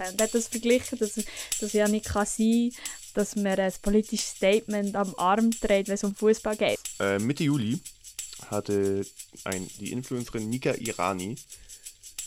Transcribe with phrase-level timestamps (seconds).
[0.00, 1.20] Und hat das verglichen, dass,
[1.60, 2.72] dass ja nicht kann sein
[3.14, 6.78] dass man ein politisches Statement am Arm trägt, wenn es um Fußball geht.
[6.98, 7.80] Äh, Mitte Juli
[8.46, 9.06] hatte
[9.44, 11.36] ein, die Influencerin Nika Irani,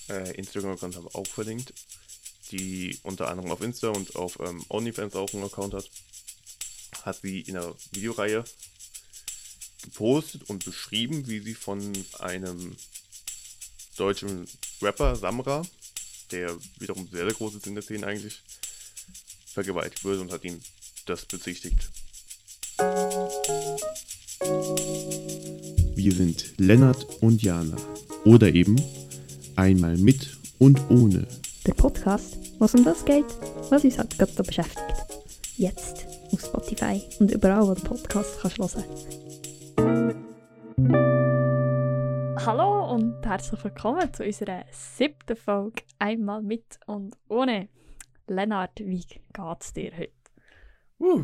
[0.10, 1.74] äh, Instagram-Account haben auch verlinkt,
[2.52, 5.90] die unter anderem auf Insta und auf ähm, OnlyFans auch einen Account hat,
[7.04, 8.44] hat sie in einer Videoreihe
[9.84, 12.76] gepostet und beschrieben, wie sie von einem
[13.98, 14.48] deutschen
[14.82, 15.64] Rapper Samra,
[16.34, 18.42] der wiederum sehr, sehr groß ist in der Szene eigentlich,
[19.46, 20.60] vergewaltigt wurde und hat ihm
[21.06, 21.90] das bezichtigt.
[25.96, 27.78] Wir sind Lennart und Jana.
[28.26, 28.82] Oder eben
[29.56, 31.28] einmal mit und ohne.
[31.68, 33.26] Der Podcast, was um das geht,
[33.70, 34.80] was uns halt gerade so beschäftigt.
[35.58, 38.84] Jetzt auf Spotify und überall, wo du Podcast kannst hören.
[42.46, 42.73] Hallo
[43.24, 47.70] und herzlich willkommen zu unserer siebten Folge Einmal mit und ohne.
[48.28, 50.12] Lennart, wie geht's dir heute?
[51.00, 51.24] Uh,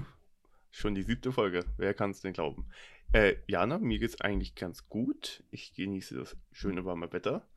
[0.72, 1.66] schon die siebte Folge.
[1.75, 2.70] Wer kann es denn glauben?
[3.11, 5.44] Äh, Jana, mir geht's eigentlich ganz gut.
[5.52, 7.48] Ich genieße das schöne warme Wetter.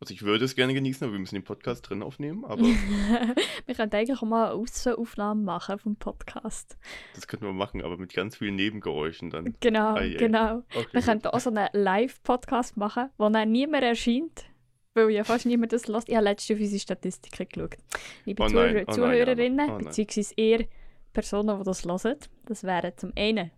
[0.00, 2.46] Also ich würde es gerne genießen, aber wir müssen den Podcast drin aufnehmen.
[2.46, 2.62] Aber
[3.66, 6.78] wir könnten eigentlich auch mal Außenaufnahmen machen vom Podcast.
[7.14, 9.54] Das könnten wir machen, aber mit ganz vielen Nebengeräuschen dann.
[9.60, 10.62] Genau, Ai, genau.
[10.74, 14.46] Okay, wir könnten auch so einen Live-Podcast machen, wo dann niemand erscheint
[14.94, 16.08] weil ja fast niemand das lässt.
[16.08, 17.76] Ich habe letzte auf unsere Statistiken geschaut.
[18.24, 20.64] Liebe oh Zuhörer, oh Zuhörerinnen, oh beziehungsweise eher
[21.12, 23.50] Personen, die das hören, das wären zum einen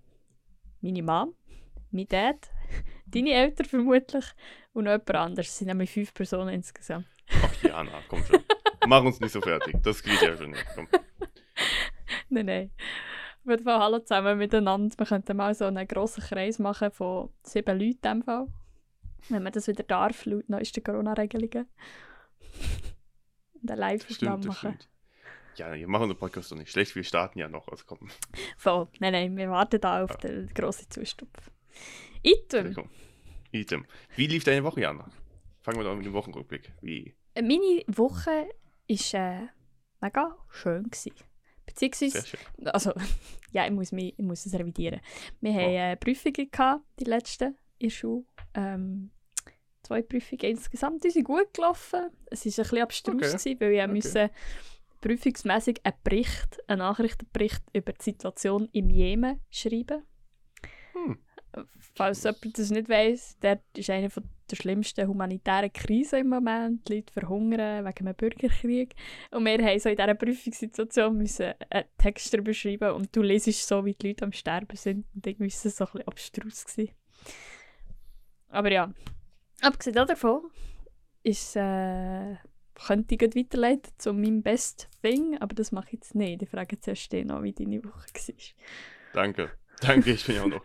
[0.81, 1.35] meine Mom,
[1.91, 2.51] mein Dad,
[3.15, 4.25] deine Eltern vermutlich
[4.73, 5.49] und noch jemand anderes.
[5.49, 7.07] Es sind nämlich fünf Personen insgesamt.
[7.31, 8.41] Ach Jana, komm schon.
[8.87, 9.77] Mach uns nicht so fertig.
[9.83, 10.67] Das geht ja schon nicht.
[10.75, 10.89] Komm.
[12.29, 12.71] nein, nein.
[13.41, 14.97] Ich würde hallo zusammen miteinander.
[14.97, 18.49] Wir könnten mal so einen grossen Kreis machen von sieben Leuten in dem Fall
[19.29, 21.67] wenn man das wieder darf, laut neuesten Corona-Regelungen.
[23.63, 24.75] Und ein Live-Aufnahme machen.
[24.75, 24.89] Stimmt.
[25.57, 27.69] Ja, wir machen den Podcast doch nicht schlecht, wir starten ja noch.
[27.69, 28.09] Also komm.
[28.57, 28.89] Voll.
[29.01, 30.17] Nein, nein, wir warten da auf ja.
[30.17, 31.51] den grossen Zustupf.
[32.23, 32.75] Item.
[33.51, 33.87] Item.
[34.17, 35.11] Wie lief deine Woche, Jana?
[35.61, 36.73] Fangen wir doch mit dem Wochenrückblick.
[36.81, 37.15] Wie?
[37.35, 38.49] Äh, meine Woche
[38.89, 39.49] war äh,
[40.01, 40.85] mega schön.
[40.85, 41.13] Gewesen.
[41.67, 42.25] Beziehungsweise,
[42.65, 42.93] also,
[43.53, 45.01] ja, ich muss, mich, ich muss es revidieren.
[45.41, 45.55] Wir oh.
[45.55, 48.25] haben äh, Prüfungen gehabt, die letzten in der Schule.
[48.55, 49.11] Ähm,
[49.83, 51.05] zwei Prüfungen insgesamt.
[51.05, 52.11] Die sind gut gelaufen.
[52.31, 53.27] Es war ein bisschen abstrus, okay.
[53.27, 53.93] gewesen, weil ich okay.
[53.93, 54.31] musste
[55.01, 60.05] prüfungsmässig einen Bericht, einen Nachrichtenbericht über die Situation im Jemen schreiben.
[60.93, 61.19] Hm.
[61.95, 66.89] Falls jemand das nicht weiss, dort ist eine der schlimmsten humanitären Krisen im Moment.
[66.89, 68.95] Die Leute verhungern wegen einem Bürgerkrieg.
[69.31, 73.67] Und wir haben so in dieser Prüfungssituation müssen einen Text darüber schreiben und du lesest
[73.67, 75.07] so, wie die Leute am Sterben sind.
[75.15, 76.65] Und irgendwie war es so ein bisschen abstrus.
[76.65, 76.95] Gewesen.
[78.49, 78.93] Aber ja,
[79.63, 80.43] abgesehen davon
[81.23, 82.37] ist, äh,
[82.75, 86.43] könnte ich weiterleiten zu meinem Best Thing, aber das mache ich jetzt nicht.
[86.43, 88.35] Ich frage zuerst noch, wie deine Woche war.
[89.15, 89.51] Danke.
[89.83, 90.65] Danke, ich bin ja auch noch.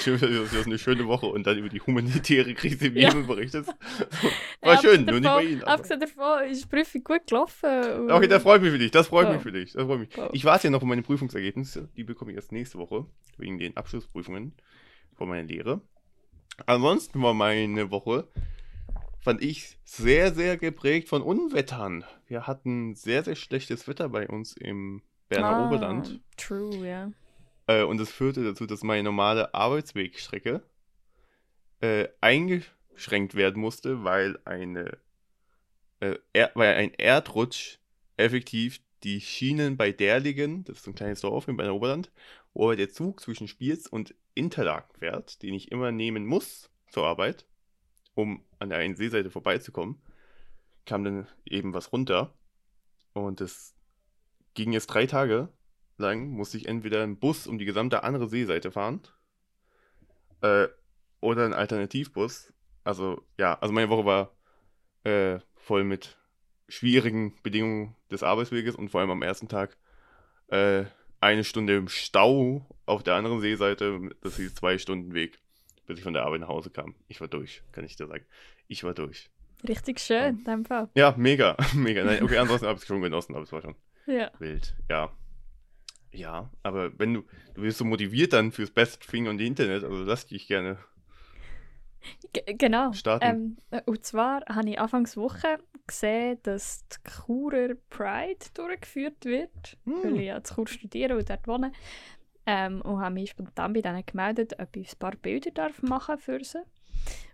[0.00, 3.26] Schön, dass du eine schöne Woche und dann über die humanitäre Krise im Jemen ja.
[3.26, 3.68] berichtest.
[4.60, 5.64] War ja, schön, nur nicht bei Ihnen.
[5.64, 8.10] Abgesehen davon ist die Prüfung gut gelaufen.
[8.10, 8.90] Okay, das freut mich für dich.
[8.90, 9.32] Das freut oh.
[9.32, 9.72] mich für dich.
[9.72, 10.08] Das freut mich.
[10.16, 10.28] Oh.
[10.32, 11.88] Ich warte ja noch auf meine Prüfungsergebnisse.
[11.96, 13.06] Die bekomme ich erst nächste Woche,
[13.36, 14.54] wegen den Abschlussprüfungen
[15.14, 15.82] von meiner Lehre.
[16.64, 18.28] Ansonsten war meine Woche,
[19.20, 22.04] fand ich, sehr, sehr geprägt von Unwettern.
[22.26, 26.20] Wir hatten sehr, sehr schlechtes Wetter bei uns im Berner ah, Oberland.
[26.36, 27.10] True, ja.
[27.66, 30.62] Äh, und das führte dazu, dass meine normale Arbeitswegstrecke
[31.80, 34.98] äh, eingeschränkt werden musste, weil eine
[36.00, 37.78] äh, er, weil ein Erdrutsch
[38.16, 42.10] effektiv die Schienen bei Derligen, das ist ein kleines Dorf Berner Oberland,
[42.54, 47.46] wo der Zug zwischen Spiez und Interlaken fährt, den ich immer nehmen muss zur Arbeit,
[48.14, 50.00] um an der einen Seeseite vorbeizukommen,
[50.86, 52.34] kam dann eben was runter.
[53.12, 53.74] Und es
[54.54, 55.48] ging jetzt drei Tage
[55.98, 59.00] lang, musste ich entweder im Bus um die gesamte andere Seeseite fahren
[60.42, 60.68] äh,
[61.20, 62.52] oder einen Alternativbus.
[62.84, 64.32] Also ja, also meine Woche war
[65.04, 66.18] äh, voll mit
[66.68, 69.76] schwierigen Bedingungen des Arbeitsweges und vor allem am ersten Tag
[70.48, 70.84] äh,
[71.20, 75.38] eine Stunde im Stau auf der anderen Seeseite, das hieß zwei Stunden Weg,
[75.86, 76.94] bis ich von der Arbeit nach Hause kam.
[77.08, 78.24] Ich war durch, kann ich dir sagen.
[78.68, 79.30] Ich war durch.
[79.66, 80.88] Richtig schön, in deinem Fall.
[80.94, 82.04] Ja, mega, mega.
[82.04, 83.74] Nein, okay, ansonsten habe ich es schon genossen, aber es war schon
[84.06, 84.30] ja.
[84.38, 84.76] wild.
[84.88, 85.10] Ja.
[86.16, 87.24] Ja, aber wenn du,
[87.54, 90.78] du bist so motiviert dann fürs Best Thing und Internet, also lass dich gerne
[92.32, 92.92] G genau.
[93.20, 99.92] Ähm, und zwar habe ich Anfangs Woche gesehen, dass die Churer Pride durchgeführt wird, mm.
[100.02, 101.72] weil ich ja zu Chur studiere und dort wohne.
[102.46, 106.18] Ähm, und habe mich spontan bei denen gemeldet, ob ich ein paar Bilder darf machen
[106.18, 106.62] für sie.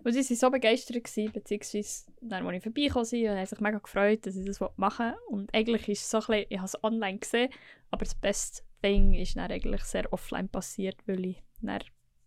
[0.05, 3.61] Und sie waren so begeistert, gewesen, beziehungsweise dann, als ich vorbeigekommen bin, und haben sich
[3.61, 5.19] mega gefreut, dass ich das machen wollte.
[5.29, 7.50] Und eigentlich ist es so ein bisschen, ich habe es online gesehen,
[7.90, 11.81] aber das beste Ding ist dann eigentlich sehr offline passiert, weil ich dann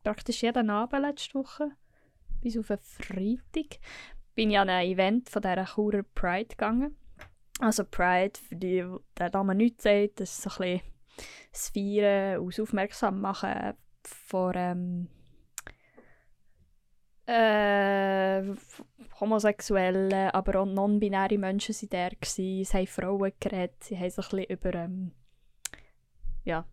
[0.04, 1.72] praktisch jeden Abend letzte Woche,
[2.42, 3.80] bis auf einen Freitag,
[4.36, 6.98] bin ich an ein Event von dieser Churer Pride gegangen.
[7.60, 8.86] Also Pride, für die,
[9.18, 10.96] der Dame nichts sagt, das ist so ein bisschen
[11.52, 13.74] das Feiern das Aufmerksam machen
[14.04, 15.07] von ähm,
[17.25, 18.44] äh,
[19.19, 22.28] Homosexuelle, aber auch non-binäre Menschen waren da.
[22.28, 25.12] Sie haben Frauen geredet, sie haben so ein bisschen über ähm,
[26.45, 26.65] ja,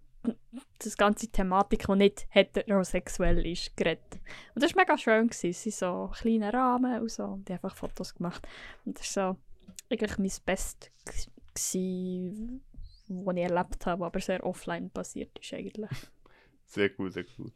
[0.79, 4.21] das ganze Thematik, die nicht heterosexuell ist, geredet.
[4.55, 5.29] Und das war mega schön.
[5.29, 5.51] Gewesen.
[5.51, 8.47] Es waren so kleine Rahmen und so und die einfach Fotos gemacht.
[8.85, 9.41] Und das war so
[9.91, 15.91] eigentlich mein Bestes, was ich erlebt habe, aber sehr offline passiert ist eigentlich.
[16.67, 17.53] Sehr cool, sehr cool.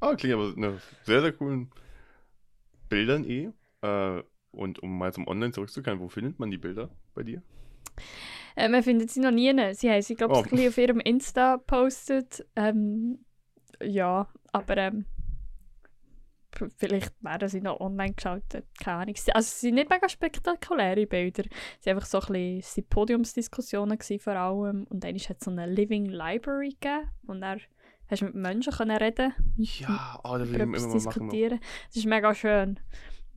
[0.00, 1.70] Ah, klingt aber nach sehr, sehr coolen
[2.88, 3.50] Bildern eh.
[3.80, 7.42] Äh, und um mal zum Online zurückzukehren, wo findet man die Bilder bei dir?
[8.58, 9.52] Äh, man findet sie noch nie.
[9.74, 10.68] Sie haben sie, glaube ich, oh.
[10.68, 12.44] auf ihrem Insta gepostet.
[12.56, 13.24] Ähm,
[13.80, 15.04] ja, aber ähm,
[16.76, 18.66] vielleicht werden sie noch online geschaltet.
[18.82, 19.14] Keine Ahnung.
[19.32, 21.44] Also, es sind nicht mega spektakuläre Bilder.
[21.78, 24.84] Es waren einfach so ein bisschen Podiumsdiskussionen vor allem.
[24.90, 27.10] Und dann hat es so eine Living Library gegeben.
[27.28, 27.60] Und dann
[28.10, 31.60] hast du mit Menschen können reden Ja, oh, das will ich immer mal diskutieren.
[31.86, 32.80] Das ist mega schön.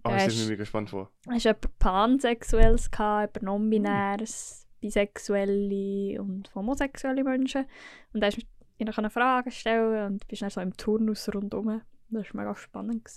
[0.03, 1.11] Oh, ich stelle mir mega gespannt vor.
[1.29, 4.67] Hast du Pansexuelles gehabt, über Non-Binäres.
[4.81, 7.65] Bisexuelle und homosexuelle Menschen.
[8.13, 8.41] Und da hast du
[8.77, 11.81] ihnen Fragen stellen und bist dann so im Turnus rundherum.
[12.09, 13.07] Das war mega spannend.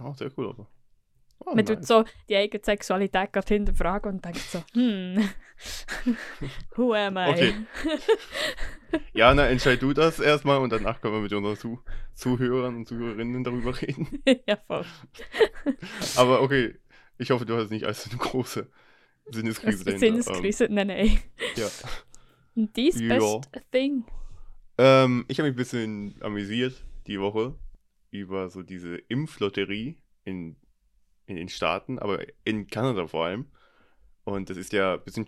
[0.00, 0.68] Oh, sehr cool, aber.
[1.40, 1.76] Oh, Man nice.
[1.76, 5.28] tut so die eigene Sexualität gerade hinterfragen und denkt so, hm,
[6.76, 7.30] who am I?
[7.30, 7.54] Okay.
[9.12, 11.80] ja, na, entscheid du das erstmal und danach können wir mit unseren Zu
[12.14, 14.22] Zuhörern und Zuhörerinnen darüber reden.
[14.46, 14.86] ja, voll.
[16.16, 16.76] Aber okay,
[17.18, 18.70] ich hoffe, du hast nicht als eine große
[19.26, 20.06] Sinneskrise dahinter.
[20.06, 21.18] Sinneskrise, ähm, nein, nein.
[21.56, 21.68] Ja.
[22.54, 23.18] Und dies ja.
[23.18, 24.04] best thing.
[24.78, 27.54] Ähm, ich habe mich ein bisschen amüsiert die Woche
[28.10, 30.56] über so diese Impflotterie in
[31.26, 33.46] in den Staaten, aber in Kanada vor allem.
[34.24, 35.26] Und das ist ja ein bisschen,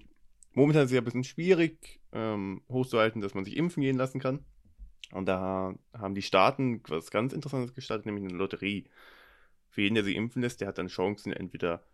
[0.53, 4.21] momentan ist es ja ein bisschen schwierig ähm, hochzuhalten, dass man sich impfen gehen lassen
[4.21, 4.45] kann.
[5.13, 8.89] Und da haben die Staaten was ganz Interessantes gestartet, nämlich eine Lotterie.
[9.69, 11.85] Für jeden, der sich impfen lässt, der hat dann Chancen, entweder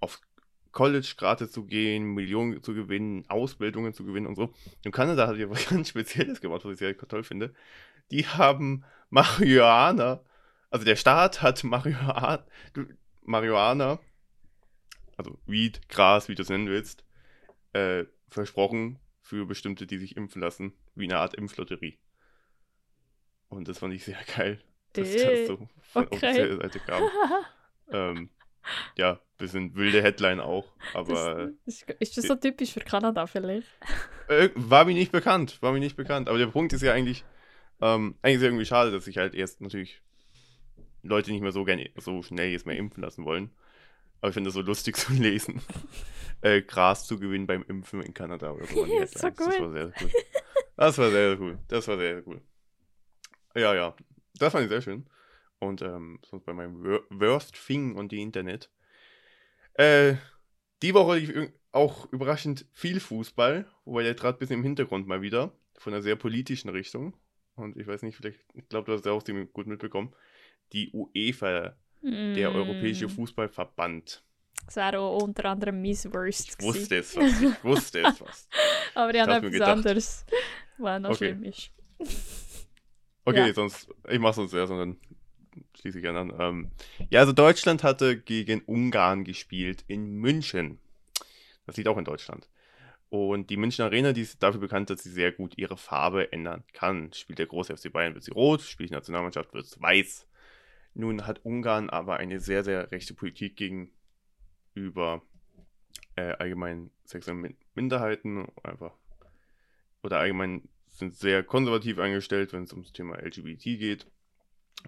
[0.00, 0.20] auf
[0.76, 4.52] College gratis zu gehen, Millionen zu gewinnen, Ausbildungen zu gewinnen und so.
[4.84, 7.54] Und Kanada hat ja was ganz Spezielles gemacht, was ich sehr toll finde.
[8.10, 10.20] Die haben Marihuana,
[10.68, 12.44] also der Staat hat Marihuana,
[13.22, 13.98] Marihuana,
[15.16, 17.04] also Weed, Gras, wie du es nennen willst,
[17.72, 21.98] äh, versprochen für bestimmte, die sich impfen lassen, wie eine Art Impflotterie.
[23.48, 24.60] Und das fand ich sehr geil,
[24.92, 26.16] dass das so von okay.
[26.16, 27.02] offizieller Seite kam.
[27.90, 28.30] ähm,
[28.96, 30.64] ja, bisschen wilde Headline auch,
[30.94, 31.52] aber.
[31.64, 33.68] Das, ist, ist, das so typisch für Kanada vielleicht?
[34.28, 36.28] Äh, war mir nicht bekannt, war mir nicht bekannt.
[36.28, 37.24] Aber der Punkt ist ja eigentlich,
[37.80, 40.02] ähm, eigentlich ist es irgendwie schade, dass sich halt erst natürlich
[41.02, 43.50] Leute nicht mehr so gerne so schnell jetzt mehr impfen lassen wollen.
[44.20, 45.60] Aber ich finde das so lustig zu lesen.
[46.40, 48.84] äh, Gras zu gewinnen beim Impfen in Kanada oder so.
[48.86, 49.32] Ja, so cool.
[49.36, 50.10] Das war sehr, cool.
[50.76, 51.58] Das war sehr, cool.
[51.68, 52.40] Das war sehr, cool.
[53.54, 53.94] Ja, ja.
[54.38, 55.06] Das fand ich sehr schön.
[55.58, 58.70] Und ähm, sonst bei meinem Worst Thing und die Internet.
[59.74, 60.14] Äh,
[60.82, 65.52] die Woche auch überraschend viel Fußball, wobei der trat ein bisschen im Hintergrund mal wieder.
[65.78, 67.16] Von einer sehr politischen Richtung.
[67.54, 70.14] Und ich weiß nicht, vielleicht, ich glaube, du hast es auch gut mitbekommen
[70.72, 72.34] die UEFA, mm.
[72.34, 74.22] der Europäische Fußballverband.
[74.64, 76.56] Das wäre auch unter anderem Miss Worst.
[76.58, 77.42] Ich wusste es fast.
[77.42, 78.48] Ich wusste es fast.
[78.94, 80.26] Aber ich habe etwas anderes,
[80.78, 81.16] was noch okay.
[81.16, 81.70] schlimm ist.
[83.24, 83.54] okay, ja.
[83.54, 84.96] sonst, ich mache sonst erst und dann
[85.78, 86.32] schließe ich an.
[86.38, 86.70] Ähm,
[87.10, 90.78] ja, also Deutschland hatte gegen Ungarn gespielt in München.
[91.66, 92.48] Das liegt auch in Deutschland.
[93.08, 96.64] Und die München Arena, die ist dafür bekannt, dass sie sehr gut ihre Farbe ändern
[96.72, 97.12] kann.
[97.12, 100.26] Spielt der große FC Bayern, wird sie rot, spielt die Nationalmannschaft, wird es weiß.
[100.94, 105.22] Nun hat Ungarn aber eine sehr, sehr rechte Politik gegenüber
[106.16, 108.92] äh, allgemein sexuellen Minderheiten, einfach
[110.02, 114.06] oder allgemein sind sehr konservativ eingestellt, wenn es ums Thema LGBT geht.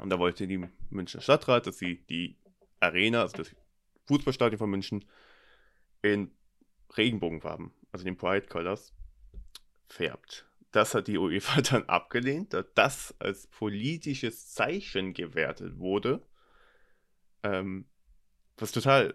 [0.00, 2.36] Und da wollte die Münchner Stadtrat, dass sie die
[2.80, 3.54] Arena, also das
[4.06, 5.04] Fußballstadion von München,
[6.02, 6.30] in
[6.96, 8.94] Regenbogenfarben, also den Pride Colors,
[9.88, 16.22] färbt das hat die UEFA dann abgelehnt, da das als politisches Zeichen gewertet wurde.
[17.42, 17.86] Ähm,
[18.56, 19.14] was total,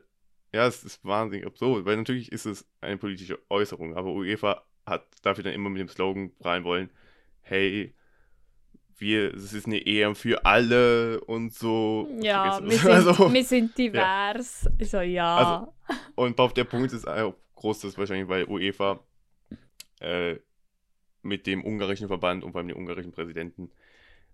[0.51, 5.05] ja, es ist wahnsinnig absurd, weil natürlich ist es eine politische Äußerung, aber UEFA hat
[5.21, 6.89] dafür dann immer mit dem Slogan prallen wollen,
[7.41, 7.93] hey,
[9.03, 12.09] wir, es ist eine EM für alle und so.
[12.19, 14.67] Ja, wir sind, also, wir sind divers.
[14.79, 14.85] Ja.
[14.85, 15.35] So, ja.
[15.35, 18.99] Also, und auf der Punkt ist auch groß, dass wahrscheinlich, weil UEFA
[19.99, 20.37] äh,
[21.21, 23.69] mit dem ungarischen Verband und vor allem dem ungarischen Präsidenten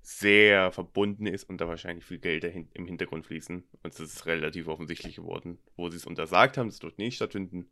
[0.02, 3.64] sehr verbunden ist und da wahrscheinlich viel Geld im Hintergrund fließen.
[3.84, 7.70] Und es ist relativ offensichtlich geworden, wo sie es untersagt haben, es dort nicht stattfinden.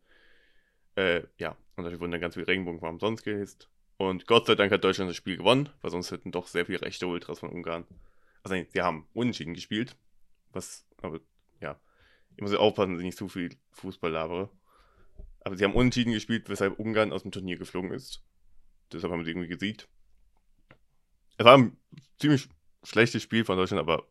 [0.94, 3.70] Äh, ja, und dafür wurden dann ganz viele Regenbogenfarben sonst gehisst.
[3.98, 6.80] Und Gott sei Dank hat Deutschland das Spiel gewonnen, weil sonst hätten doch sehr viele
[6.80, 7.84] rechte Ultras von Ungarn.
[8.44, 9.96] Also sie haben unentschieden gespielt.
[10.52, 11.20] Was, aber
[11.60, 11.78] ja,
[12.36, 14.50] ich muss aufpassen, dass ich nicht zu viel Fußball labere.
[15.40, 18.22] Aber sie haben unentschieden gespielt, weshalb Ungarn aus dem Turnier geflogen ist.
[18.92, 19.88] Deshalb haben sie irgendwie gesiegt.
[21.36, 21.76] Es war ein
[22.20, 22.48] ziemlich
[22.84, 24.06] schlechtes Spiel von Deutschland, aber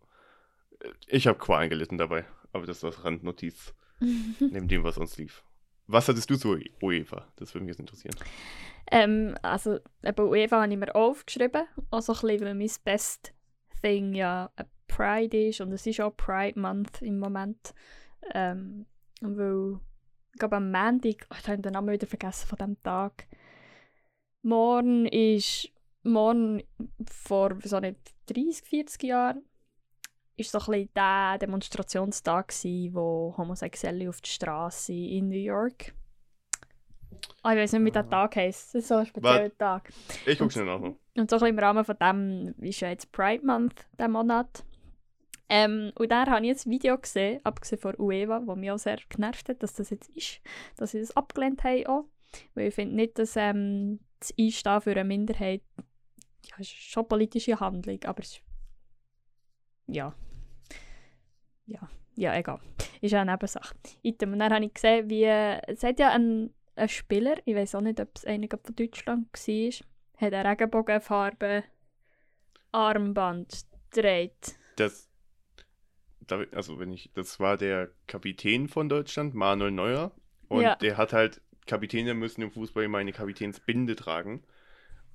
[1.07, 2.25] ich habe Qualen gelitten dabei.
[2.51, 5.43] Aber das war Randnotiz neben dem, was uns lief.
[5.87, 7.27] Was hattest du zu UEFA?
[7.37, 8.15] Das würde mich jetzt interessieren.
[8.91, 11.65] Ähm, also, eben UEFA habe ich mir aufgeschrieben.
[11.91, 13.33] Also ein bisschen, weil mein Best
[13.81, 14.51] Thing ja
[14.87, 17.73] Pride ist und es ist auch Pride Month im Moment.
[18.33, 18.85] Ähm,
[19.21, 19.79] weil,
[20.33, 23.27] ich glaube am Montag, oh, ich habe den Namen wieder vergessen von diesem Tag.
[24.41, 25.71] Morgen ist,
[26.03, 26.63] morgen
[27.09, 29.43] vor, wieso nicht, 30, 40 Jahren
[30.37, 35.93] ist so ein bisschen der Demonstrationstag gewesen, wo Homosexuelle auf der Straße in New York.
[37.41, 38.75] Ah, ich weiß nicht, wie der Tag heisst.
[38.75, 39.91] Das ist so ein spezieller Tag.
[40.25, 40.81] Ich gucke schnell nach.
[40.81, 44.63] Und so ein im Rahmen von dem ist ja jetzt Pride Month, der Monat.
[45.49, 48.77] Ähm, und da habe ich jetzt ein Video gesehen, abgesehen von UEFA, das mich auch
[48.77, 50.41] sehr genervt hat, dass das jetzt ist,
[50.75, 52.05] dass sie das abgelehnt haben auch.
[52.53, 55.61] Weil ich finde nicht, dass ähm, das Einstehen für eine Minderheit
[56.49, 58.41] ja, ist schon politische Handlung, aber es ist,
[59.87, 60.13] ja,
[61.67, 62.59] ja, ja, egal.
[63.01, 63.75] Ist ja eine Nebensache.
[64.03, 67.81] Und dann habe ich gesehen, wie, es hat ja ein, ein Spieler, ich weiß auch
[67.81, 69.71] nicht, ob es einer von Deutschland war,
[70.19, 71.63] hat eine Regenbogenfarbe
[72.71, 74.55] Armband gedreht.
[74.75, 75.09] Das,
[76.51, 80.11] also wenn ich, das war der Kapitän von Deutschland, Manuel Neuer.
[80.47, 80.75] Und ja.
[80.75, 84.43] der hat halt, Kapitäne müssen im Fußball immer eine Kapitänsbinde tragen.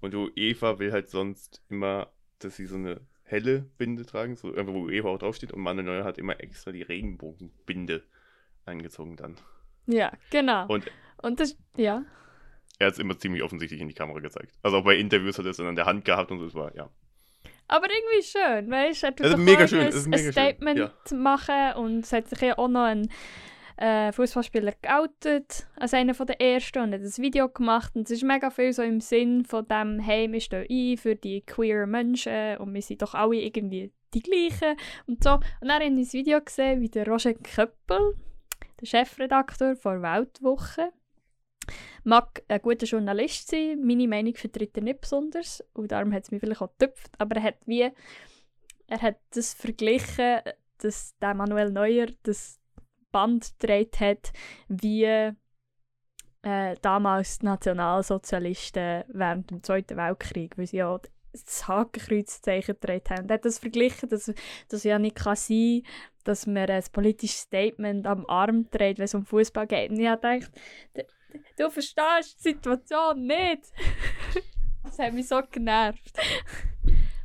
[0.00, 3.00] Und UEFA will halt sonst immer, dass sie so eine
[3.32, 5.52] helle Binde tragen, so einfach wo Eva auch draufsteht.
[5.52, 8.04] Und Manuel Neuer hat immer extra die Regenbogenbinde
[8.64, 9.36] eingezogen dann.
[9.86, 10.66] Ja, genau.
[10.68, 10.84] Und,
[11.22, 12.04] und das, ja.
[12.78, 14.54] Er hat es immer ziemlich offensichtlich in die Kamera gezeigt.
[14.62, 16.54] Also auch bei Interviews hat er es dann an der Hand gehabt und so, es
[16.54, 16.88] war, ja.
[17.68, 19.06] Aber irgendwie schön, weißt du?
[19.06, 21.16] Er tut also mega schön, ein, ein Statement schön, ja.
[21.16, 23.08] machen und es hat sich ja auch noch ein
[23.82, 28.22] äh, Fußballspieler geoutet als einer der ersten und hat ein Video gemacht und es ist
[28.22, 32.58] mega viel so im Sinn von dem, hey, wir stehen ein für die queer Menschen
[32.58, 34.76] und wir sind doch alle irgendwie die gleichen
[35.08, 35.32] und so.
[35.32, 38.14] Und dann habe ich ein Video gesehen, wie der Roger Köppel,
[38.80, 40.92] der Chefredakteur der Weltwoche,
[42.04, 46.30] mag ein guter Journalist sein, meine Meinung vertritt er nicht besonders und darum hat es
[46.30, 47.90] mich vielleicht auch getüpft, aber er hat wie,
[48.86, 50.40] er hat das verglichen,
[50.78, 52.61] dass der Manuel Neuer das
[53.12, 54.32] Band gedreht hat,
[54.68, 55.04] wie
[56.42, 60.98] äh, damals die Nationalsozialisten während dem Zweiten Weltkrieg, weil sie ja
[61.32, 63.28] das Hakenkreuzzeichen gedreht haben.
[63.28, 64.32] Er hat das verglichen, dass
[64.68, 65.82] das ja nicht kann sein
[66.24, 69.90] dass man ein politisches Statement am Arm dreht, wenn es um Fußball geht.
[69.90, 70.52] Und ich habe gedacht,
[71.58, 73.72] du verstehst die Situation nicht.
[74.84, 76.18] das hat mich so genervt.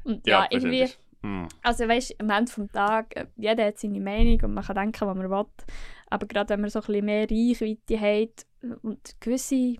[0.03, 0.89] Und ja, ja irgendwie
[1.21, 1.45] Mm.
[1.63, 5.07] Also weißt am Ende des Tages, äh, jeder hat seine Meinung und man kann denken,
[5.07, 5.45] was man will.
[6.09, 8.45] Aber gerade wenn man so ein bisschen mehr Reichweite hat
[8.81, 9.75] und gewisse,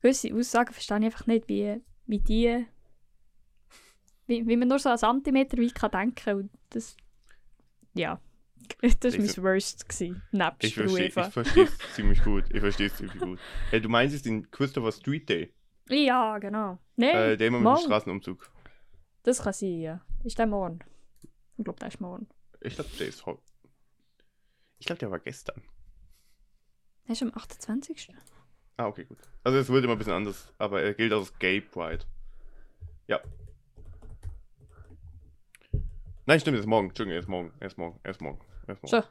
[0.00, 2.66] gewisse Aussagen verstehe ich einfach nicht, wie, wie die,
[4.26, 6.96] wie, wie man nur so einen Zentimeter weit kann denken und das,
[7.94, 8.20] ja,
[9.00, 12.86] das war mein Worst gewesen, nebst ich verstehe, ich verstehe es ziemlich gut, ich verstehe
[12.86, 13.38] es ziemlich gut.
[13.70, 15.52] Hey, du meinst es den Christopher Street Day?
[15.88, 16.78] Ja, genau.
[16.96, 18.50] Nee, äh, der immer mit dem Straßenumzug.
[19.24, 20.00] Das kann sein, ja.
[20.22, 20.78] Ist der morgen?
[21.56, 22.28] Ich glaube, der ist morgen.
[22.60, 23.42] Ich glaube, der ist heute.
[24.78, 25.62] Ich glaube, der war gestern.
[27.06, 28.10] Der ist am 28.
[28.76, 29.18] Ah, okay, gut.
[29.42, 32.04] Also es wird immer ein bisschen anders, aber er gilt als Gay Pride.
[33.06, 33.20] Ja.
[36.26, 36.88] Nein, stimmt, er ist morgen.
[36.88, 37.52] Entschuldigung, er ist morgen.
[37.60, 38.00] Er ist morgen.
[38.02, 38.40] Er ist morgen.
[38.66, 39.02] Er ist morgen.
[39.02, 39.08] So.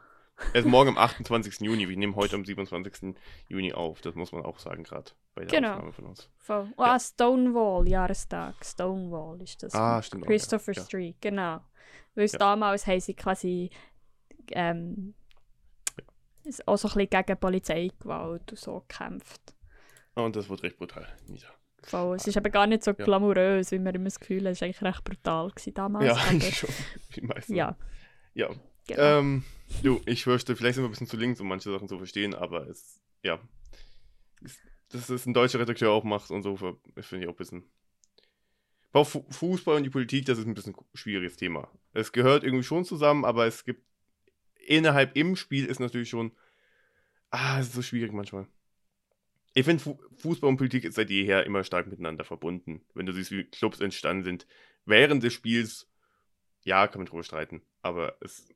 [0.53, 1.61] Er ist morgen am 28.
[1.61, 1.87] Juni.
[1.87, 3.15] Wir nehmen heute am 27.
[3.47, 4.01] Juni auf.
[4.01, 5.73] Das muss man auch sagen, gerade bei der genau.
[5.73, 6.29] Aufnahme von uns.
[6.37, 6.71] Voll.
[6.77, 6.99] Oh, ja.
[6.99, 8.55] Stonewall, Jahrestag.
[8.63, 9.73] Stonewall ist das.
[9.73, 10.25] Ah, stimmt.
[10.25, 10.83] Christopher auch, ja.
[10.83, 11.61] Street, genau.
[12.15, 12.37] Weil ja.
[12.37, 13.69] damals haben sie quasi
[14.51, 15.13] ähm,
[16.65, 19.55] auch so ein bisschen gegen Polizeigewalt und so gekämpft.
[20.15, 21.47] Und das wird recht brutal nieder.
[21.83, 22.15] Voll.
[22.15, 24.53] Es ist aber gar nicht so glamourös, wie man immer das Gefühl hat.
[24.53, 26.05] Es war eigentlich recht brutal damals.
[26.05, 26.69] Ja, schon.
[27.47, 27.75] Ja.
[28.35, 28.49] Ja,
[28.87, 29.19] Genau.
[29.19, 29.43] Ähm,
[29.81, 32.33] du, ich fürchte, vielleicht sind wir ein bisschen zu links, um manche Sachen zu verstehen,
[32.33, 33.39] aber es, ja.
[34.89, 37.63] Dass es ein deutscher Redakteur auch macht und so, finde ich auch ein bisschen,
[38.93, 41.67] Fußball und die Politik, das ist ein bisschen ein schwieriges Thema.
[41.93, 43.83] Es gehört irgendwie schon zusammen, aber es gibt
[44.67, 46.31] innerhalb im Spiel ist natürlich schon.
[47.31, 48.47] Ah, es ist so schwierig manchmal.
[49.55, 52.81] Ich finde, Fußball und Politik ist seit jeher immer stark miteinander verbunden.
[52.93, 54.47] Wenn du siehst, wie Clubs entstanden sind.
[54.85, 55.89] Während des Spiels,
[56.63, 57.63] ja, kann man drüber streiten.
[57.81, 58.47] Aber es,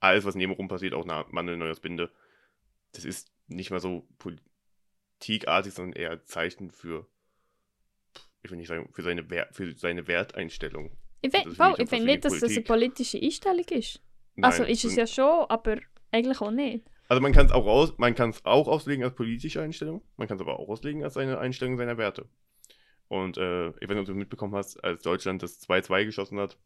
[0.00, 2.10] alles, was nebenrum passiert, auch nach Manuel Neuers Binde,
[2.92, 7.06] das ist nicht mal so politikartig, sondern eher Zeichen für,
[8.42, 10.96] ich will nicht sagen, für seine, Wer für seine Werteinstellung.
[11.22, 14.02] Ich finde wow, find nicht, dass das eine politische Einstellung ist.
[14.34, 15.78] Nein, also ist es ja schon, aber
[16.12, 16.84] eigentlich auch nicht.
[17.08, 20.28] Also man kann es auch aus, man kann es auch auslegen als politische Einstellung, man
[20.28, 22.28] kann es aber auch auslegen als eine Einstellung seiner Werte.
[23.08, 26.58] Und äh, ich weiß nicht, ob du mitbekommen hast, als Deutschland das 2-2 geschossen hat,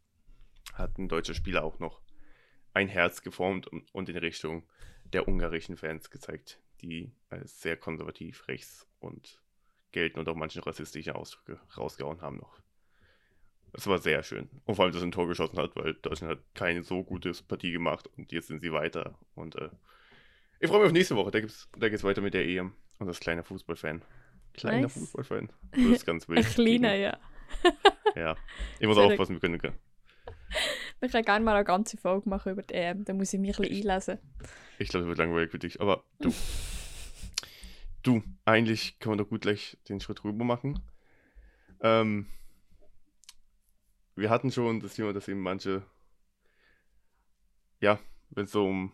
[0.73, 2.01] hat ein deutscher Spieler auch noch
[2.73, 4.63] ein Herz geformt und, in Richtung
[5.05, 9.41] der ungarischen Fans gezeigt, die als sehr konservativ rechts und
[9.91, 12.61] gelten und auch manche rassistische Ausdrücke rausgehauen haben noch.
[13.73, 14.49] Es war sehr schön.
[14.65, 17.31] Und vor allem, dass er ein Tor geschossen hat, weil Deutschland hat keine so gute
[17.47, 19.17] Partie gemacht und jetzt sind sie weiter.
[19.33, 19.69] Und äh,
[20.59, 21.31] ich freue mich auf nächste Woche.
[21.31, 22.73] Da, gibt's, da geht's weiter mit der EM.
[22.99, 24.03] Und das kleine Fußballfan.
[24.53, 24.93] Kleiner nice.
[24.93, 25.49] Fußballfan.
[25.71, 26.39] Das ist ganz wild.
[26.39, 27.17] Ein kleiner, ja.
[28.15, 28.35] ja.
[28.79, 29.77] Ich muss aufpassen, wir können.
[31.01, 33.03] Wir können gerne mal eine ganze Folge machen über die EM.
[33.05, 34.19] Da muss ich mich ein bisschen einlesen.
[34.77, 35.81] Ich glaube, es wird langweilig für dich.
[35.81, 36.31] Aber du.
[38.03, 40.79] du, eigentlich können wir doch gut gleich den Schritt rüber machen.
[41.81, 42.27] Ähm,
[44.15, 45.83] wir hatten schon das Thema, dass eben manche,
[47.79, 48.93] ja, wenn es so um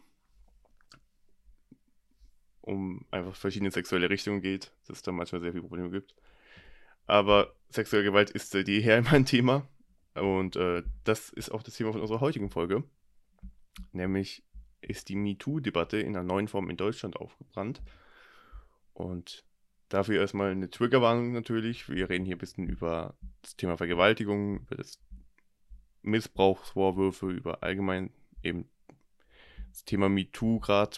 [2.61, 6.15] um einfach verschiedene sexuelle Richtungen geht, dass es da manchmal sehr viele Probleme gibt.
[7.05, 9.65] Aber sexuelle Gewalt ist seit jeher immer ein Thema.
[10.19, 12.83] Und äh, das ist auch das Thema von unserer heutigen Folge.
[13.91, 14.43] Nämlich
[14.81, 17.81] ist die MeToo-Debatte in einer neuen Form in Deutschland aufgebrannt.
[18.93, 19.45] Und
[19.89, 21.89] dafür erstmal eine Triggerwarnung natürlich.
[21.89, 24.99] Wir reden hier ein bisschen über das Thema Vergewaltigung, über das
[26.01, 28.11] Missbrauchsvorwürfe, über allgemein
[28.43, 28.69] eben
[29.69, 30.97] das Thema MeToo gerade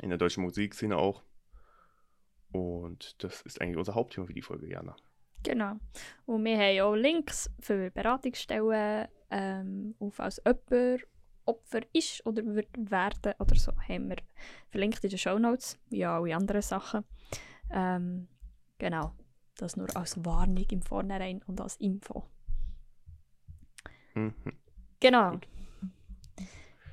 [0.00, 1.22] in der deutschen Musikszene auch.
[2.52, 4.96] Und das ist eigentlich unser Hauptthema für die Folge, Jana.
[5.42, 5.76] Genau.
[6.26, 11.06] Und wir haben auch Links für Beratungsstellen, ähm, auf als jemand
[11.44, 14.16] Opfer ist oder wird werden oder so, haben wir
[14.70, 17.04] verlinkt in den Show Notes, wie auch alle anderen Sachen.
[17.70, 18.28] Ähm,
[18.78, 19.12] genau.
[19.56, 22.24] Das nur als Warnung im Vornherein und als Info.
[24.14, 24.34] Mhm.
[25.00, 25.40] Genau.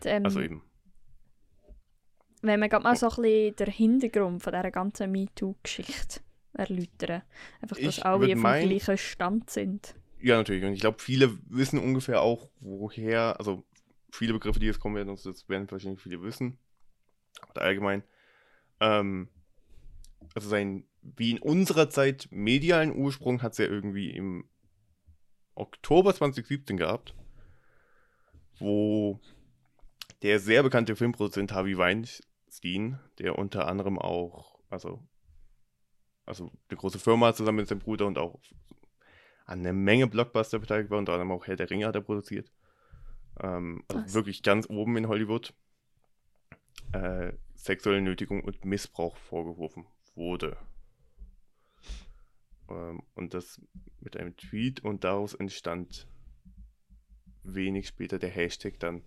[0.03, 0.63] Ähm, also eben
[2.41, 6.21] wenn wir mal so ein bisschen den Hintergrund von dieser ganzen MeToo-Geschichte
[6.59, 7.23] erläutern.
[7.61, 8.67] Einfach, dass ich alle vom mein...
[8.67, 9.95] gleichen Stand sind.
[10.21, 10.63] Ja, natürlich.
[10.63, 13.63] Und ich glaube, viele wissen ungefähr auch, woher, also
[14.11, 16.57] viele Begriffe, die jetzt kommen werden, das werden wahrscheinlich viele wissen.
[17.49, 18.03] Oder allgemein.
[18.79, 19.29] Ähm,
[20.35, 24.49] also sein, wie in unserer Zeit medialen Ursprung hat es ja irgendwie im
[25.55, 27.15] Oktober 2017 gehabt,
[28.59, 29.19] wo
[30.21, 35.07] der sehr bekannte Filmproduzent Harvey Weinstein der unter anderem auch, also,
[36.29, 38.39] also eine große Firma zusammen mit seinem Bruder und auch
[39.45, 42.51] an einer Menge Blockbuster beteiligt war, unter anderem auch Herr der Ringe hat er produziert.
[43.39, 45.53] Ähm, also wirklich ganz oben in Hollywood.
[46.93, 50.55] Äh, sexuelle Nötigung und Missbrauch vorgeworfen wurde.
[52.69, 53.61] Ähm, und das
[53.99, 56.07] mit einem Tweet und daraus entstand
[57.43, 59.03] wenig später der Hashtag dann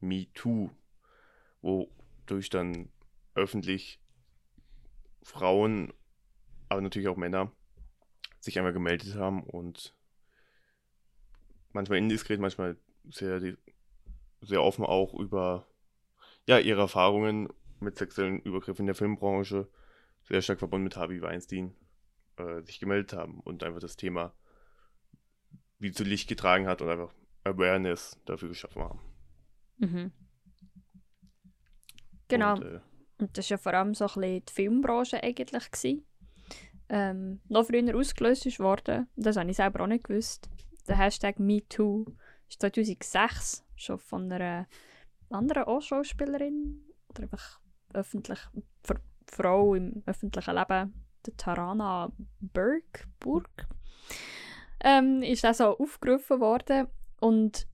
[0.00, 0.70] MeToo,
[1.62, 1.90] wo
[2.26, 2.90] durch dann
[3.34, 4.00] öffentlich
[5.22, 5.92] Frauen,
[6.68, 7.52] aber natürlich auch Männer
[8.40, 9.94] sich einmal gemeldet haben und
[11.72, 12.76] manchmal indiskret, manchmal
[13.08, 13.40] sehr,
[14.40, 15.66] sehr offen auch über
[16.46, 17.48] ja, ihre Erfahrungen
[17.80, 19.68] mit sexuellen Übergriffen in der Filmbranche,
[20.24, 21.74] sehr stark verbunden mit Harvey Weinstein,
[22.36, 24.32] äh, sich gemeldet haben und einfach das Thema
[25.78, 27.12] wie zu Licht getragen hat und einfach
[27.44, 29.00] Awareness dafür geschaffen haben.
[29.78, 30.12] Mhm.
[32.28, 32.54] Genau.
[32.54, 32.80] Und, äh,
[33.18, 35.70] und das war ja vor allem so ein bisschen die Filmbranche eigentlich.
[35.70, 36.06] Gewesen.
[36.88, 39.08] Ähm, noch früher ausgelöst worden.
[39.16, 40.48] Das habe ich selber auch nicht gewusst.
[40.86, 42.06] Der Hashtag MeToo
[42.48, 44.66] ist 2006 schon von einer
[45.30, 47.60] anderen Schauspielerin oder einfach
[47.92, 48.38] öffentlich,
[49.26, 50.94] Frau im öffentlichen Leben,
[51.26, 53.66] der Tarana Burg, Burg,
[54.80, 56.86] ähm, ist das so aufgerufen worden
[57.20, 57.66] und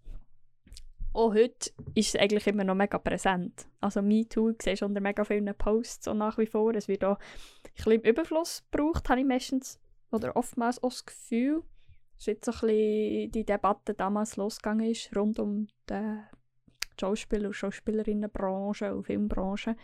[1.15, 3.67] auch heute ist es eigentlich immer noch mega präsent.
[3.81, 6.75] Also MeToo siehst du unter mega vielen Posts und nach wie vor.
[6.75, 11.05] Es wird auch ein bisschen im Überfluss gebraucht, habe ich meistens oder oftmals auch das
[11.05, 11.63] Gefühl.
[12.17, 16.19] dass jetzt so ein bisschen die Debatte damals losgegangen ist rund um die
[16.99, 19.77] Schauspieler- und Schauspielerinnenbranche und Filmbranche.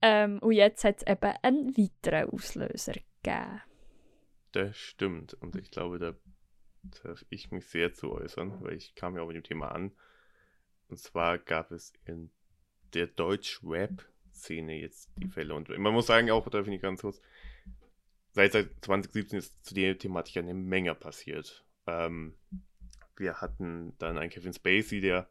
[0.00, 3.60] Ähm, und jetzt hat es eben einen weiteren Auslöser gegeben.
[4.52, 5.34] Das stimmt.
[5.34, 6.14] Und ich glaube, der
[6.82, 9.92] darf ich mich sehr zu äußern, weil ich kam ja auch mit dem Thema an.
[10.88, 12.30] Und zwar gab es in
[12.92, 15.54] der Deutsch-Rap-Szene jetzt die Fälle.
[15.54, 17.20] Und man muss sagen, auch, da finde ich ganz kurz,
[18.32, 21.64] seit 2017 ist zu der Thematik eine Menge passiert.
[21.86, 22.34] Ähm,
[23.16, 25.28] wir hatten dann einen Kevin Spacey, der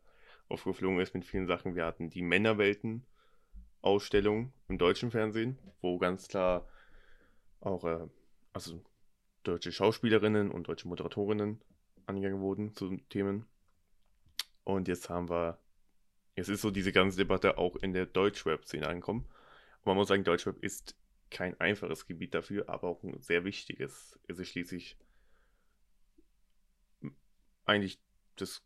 [0.47, 1.75] aufgeflogen ist mit vielen Sachen.
[1.75, 6.67] Wir hatten die Männerwelten-Ausstellung im deutschen Fernsehen, wo ganz klar
[7.59, 8.07] auch äh,
[8.53, 8.83] also
[9.43, 11.61] deutsche Schauspielerinnen und deutsche Moderatorinnen
[12.05, 13.45] angegangen wurden zu Themen.
[14.63, 15.59] Und jetzt haben wir,
[16.35, 19.25] jetzt ist so diese ganze Debatte auch in der Deutschrap-Szene angekommen.
[19.79, 20.95] Und man muss sagen, Deutschrap ist
[21.29, 24.19] kein einfaches Gebiet dafür, aber auch ein sehr wichtiges.
[24.27, 24.97] Es ist schließlich
[27.65, 27.99] eigentlich
[28.35, 28.63] das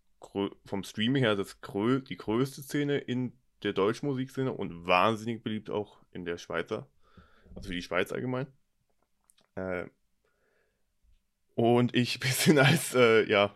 [0.65, 3.33] vom Streaming her das die größte Szene in
[3.63, 6.87] der Deutschmusikszene und wahnsinnig beliebt auch in der Schweizer,
[7.53, 8.47] also für die Schweiz allgemein.
[9.55, 9.85] Äh,
[11.55, 13.55] und ich bisschen als, äh, ja,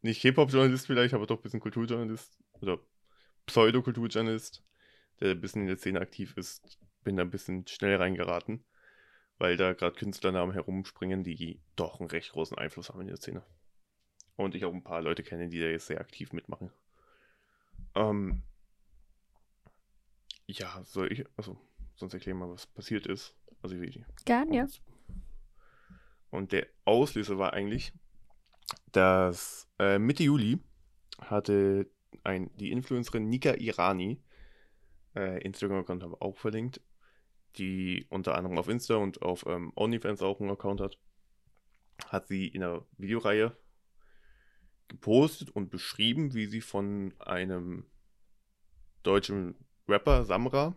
[0.00, 2.78] nicht Hip-Hop-Journalist vielleicht, aber doch ein bisschen Kulturjournalist oder
[3.46, 4.64] Pseudokulturjournalist,
[5.20, 8.64] der ein bisschen in der Szene aktiv ist, bin da ein bisschen schnell reingeraten,
[9.38, 13.42] weil da gerade Künstlernamen herumspringen, die doch einen recht großen Einfluss haben in der Szene.
[14.36, 16.70] Und ich auch ein paar Leute kenne, die da jetzt sehr aktiv mitmachen.
[17.94, 18.42] Ähm,
[20.46, 21.58] ja, soll ich, also,
[21.96, 23.36] sonst erklären mal, was passiert ist.
[23.62, 24.66] Also wie Gern, ja.
[26.32, 27.92] Und der Auslöser war eigentlich,
[28.90, 30.58] dass äh, Mitte Juli
[31.20, 31.90] hatte
[32.24, 34.18] ein, die Influencerin Nika Irani,
[35.14, 36.80] äh, Instagram-Account haben wir auch verlinkt,
[37.56, 40.98] die unter anderem auf Insta und auf ähm, OnlyFans auch einen Account hat,
[42.06, 43.54] hat sie in einer Videoreihe
[44.88, 47.84] gepostet und beschrieben, wie sie von einem
[49.02, 49.54] deutschen
[49.86, 50.74] Rapper, Samra,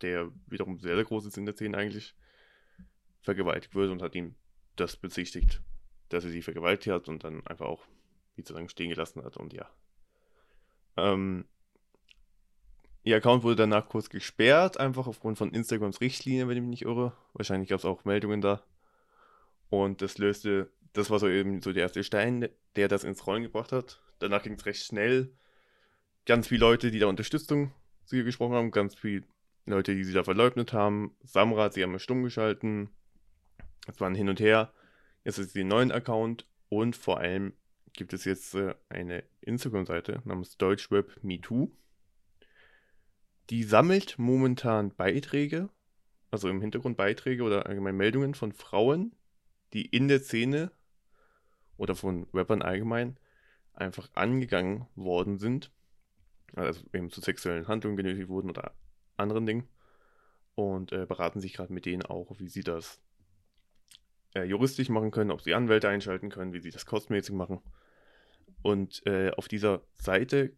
[0.00, 2.14] der wiederum sehr, sehr groß ist in der Szene eigentlich,
[3.20, 4.36] vergewaltigt wurde und hat ihm
[4.76, 5.62] das bezichtigt,
[6.08, 7.84] dass er sie vergewaltigt hat und dann einfach auch,
[8.34, 9.68] wie zu sagen, stehen gelassen hat und ja.
[10.96, 11.46] Ähm,
[13.02, 16.84] ihr Account wurde danach kurz gesperrt, einfach aufgrund von Instagrams Richtlinien, wenn ich mich nicht
[16.84, 17.12] irre.
[17.34, 18.62] Wahrscheinlich gab es auch Meldungen da.
[19.68, 23.42] Und das löste das war so eben so der erste Stein, der das ins Rollen
[23.42, 24.00] gebracht hat.
[24.18, 25.32] Danach ging es recht schnell.
[26.24, 27.72] Ganz viele Leute, die da Unterstützung
[28.04, 29.24] zu ihr gesprochen haben, ganz viele
[29.66, 31.14] Leute, die sie da verleugnet haben.
[31.22, 32.90] Samra hat sie einmal stumm geschalten.
[33.86, 34.72] Es war ein Hin und Her.
[35.24, 37.54] Jetzt ist sie ein neuen Account und vor allem
[37.92, 41.70] gibt es jetzt äh, eine Instagram-Seite namens Deutschweb MeToo.
[43.50, 45.70] Die sammelt momentan Beiträge,
[46.30, 49.14] also im Hintergrund Beiträge oder allgemein Meldungen von Frauen,
[49.72, 50.72] die in der Szene
[51.76, 53.18] oder von Rappern allgemein
[53.72, 55.70] einfach angegangen worden sind,
[56.54, 58.74] also eben zu sexuellen Handlungen genötigt wurden oder
[59.16, 59.68] anderen Dingen
[60.54, 63.00] und äh, beraten sich gerade mit denen auch, wie sie das
[64.36, 67.60] äh, juristisch machen können, ob sie Anwälte einschalten können, wie sie das kostmäßig machen.
[68.62, 70.52] Und äh, auf dieser Seite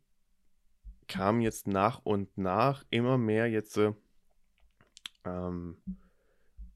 [1.06, 3.92] kam jetzt nach und nach immer mehr jetzt, äh,
[5.24, 5.76] ähm,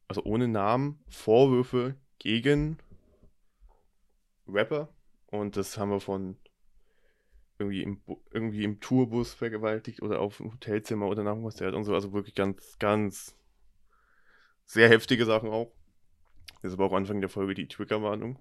[0.07, 2.79] also ohne Namen, Vorwürfe gegen
[4.47, 4.89] Rapper
[5.27, 6.37] und das haben wir von
[7.59, 11.85] irgendwie im, irgendwie im Tourbus vergewaltigt oder auf dem Hotelzimmer oder nach dem Konzert und
[11.85, 11.95] so.
[11.95, 13.37] Also wirklich ganz, ganz
[14.65, 15.73] sehr heftige Sachen auch.
[16.63, 18.39] Das aber auch Anfang der Folge die Triggerwarnung.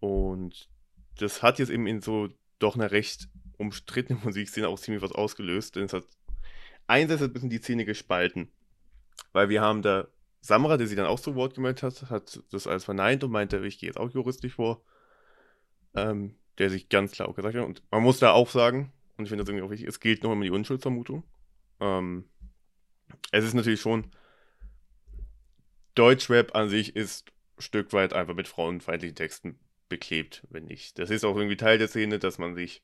[0.00, 0.68] Und
[1.18, 2.28] das hat jetzt eben in so
[2.58, 3.28] doch einer recht
[3.58, 6.04] umstrittenen Musikszene auch ziemlich was ausgelöst, denn es hat
[6.86, 8.50] einerseits ein bisschen die Szene gespalten.
[9.32, 10.08] Weil wir haben da
[10.40, 13.64] Samra, der sich dann auch zu Wort gemeldet hat, hat das alles verneint und meinte,
[13.66, 14.82] ich gehe jetzt auch juristisch vor.
[15.94, 17.64] Ähm, der sich ganz klar auch gesagt hat.
[17.64, 20.22] Und man muss da auch sagen, und ich finde das irgendwie auch wichtig, es gilt
[20.22, 21.24] noch immer die Unschuldsvermutung.
[21.80, 22.24] Ähm,
[23.30, 24.10] es ist natürlich schon,
[25.96, 30.98] Deutschrap an sich ist ein Stück weit einfach mit frauenfeindlichen Texten beklebt, wenn nicht.
[30.98, 32.82] Das ist auch irgendwie Teil der Szene, dass man sich,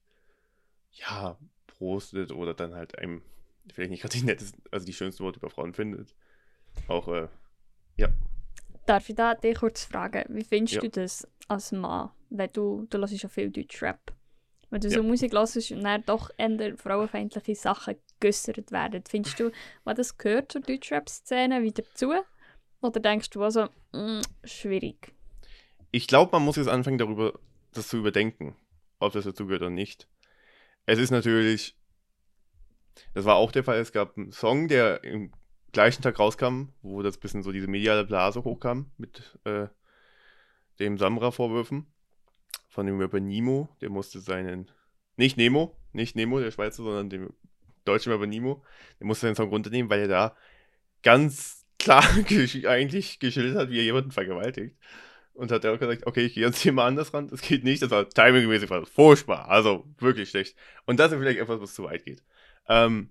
[0.93, 3.23] ja, prostet oder dann halt einem
[3.73, 6.15] vielleicht nicht gerade die nettesten, also die schönsten Worte über Frauen findet.
[6.89, 7.29] Auch äh,
[7.97, 8.09] ja.
[8.87, 10.81] Darf ich da dich kurz fragen, wie findest ja.
[10.81, 14.13] du das als Mann, wenn du, du hörst ja viel Deutschrap,
[14.71, 14.97] wenn du ja.
[14.97, 19.51] so Musik hörst und dann doch eher frauenfeindliche Sachen geäußert werden, findest du,
[19.85, 22.13] was das gehört zur Deutschrap-Szene wieder zu?
[22.83, 25.15] Oder denkst du also, mh, mm, schwierig?
[25.93, 27.39] Ich glaube, man muss jetzt anfangen, darüber
[27.73, 28.57] das zu überdenken,
[28.99, 30.09] ob das dazu gehört oder nicht.
[30.85, 31.77] Es ist natürlich,
[33.15, 35.33] das war auch der Fall, es gab einen Song, der im
[35.71, 39.69] gleichen Tag rauskam, wo das bisschen so diese mediale Blase hochkam mit äh,
[40.81, 41.87] dem Samra-Vorwürfen
[42.69, 43.69] von dem Rapper Nemo.
[43.81, 44.71] Der musste seinen,
[45.17, 47.33] nicht Nemo, nicht Nemo, der Schweizer, sondern dem
[47.85, 48.63] deutschen Rapper Nemo,
[48.99, 50.37] der musste seinen Song runternehmen, weil er da
[51.03, 52.05] ganz klar
[52.69, 54.77] eigentlich geschildert hat, wie er jemanden vergewaltigt.
[55.35, 57.29] und hat er auch gesagt, okay, ich gehe jetzt hier mal anders ran.
[57.29, 59.49] Das geht nicht, das war timingmäßig war das furchtbar.
[59.49, 60.57] Also wirklich schlecht.
[60.87, 62.23] Und das ist vielleicht etwas, was zu weit geht.
[62.69, 63.11] Ähm,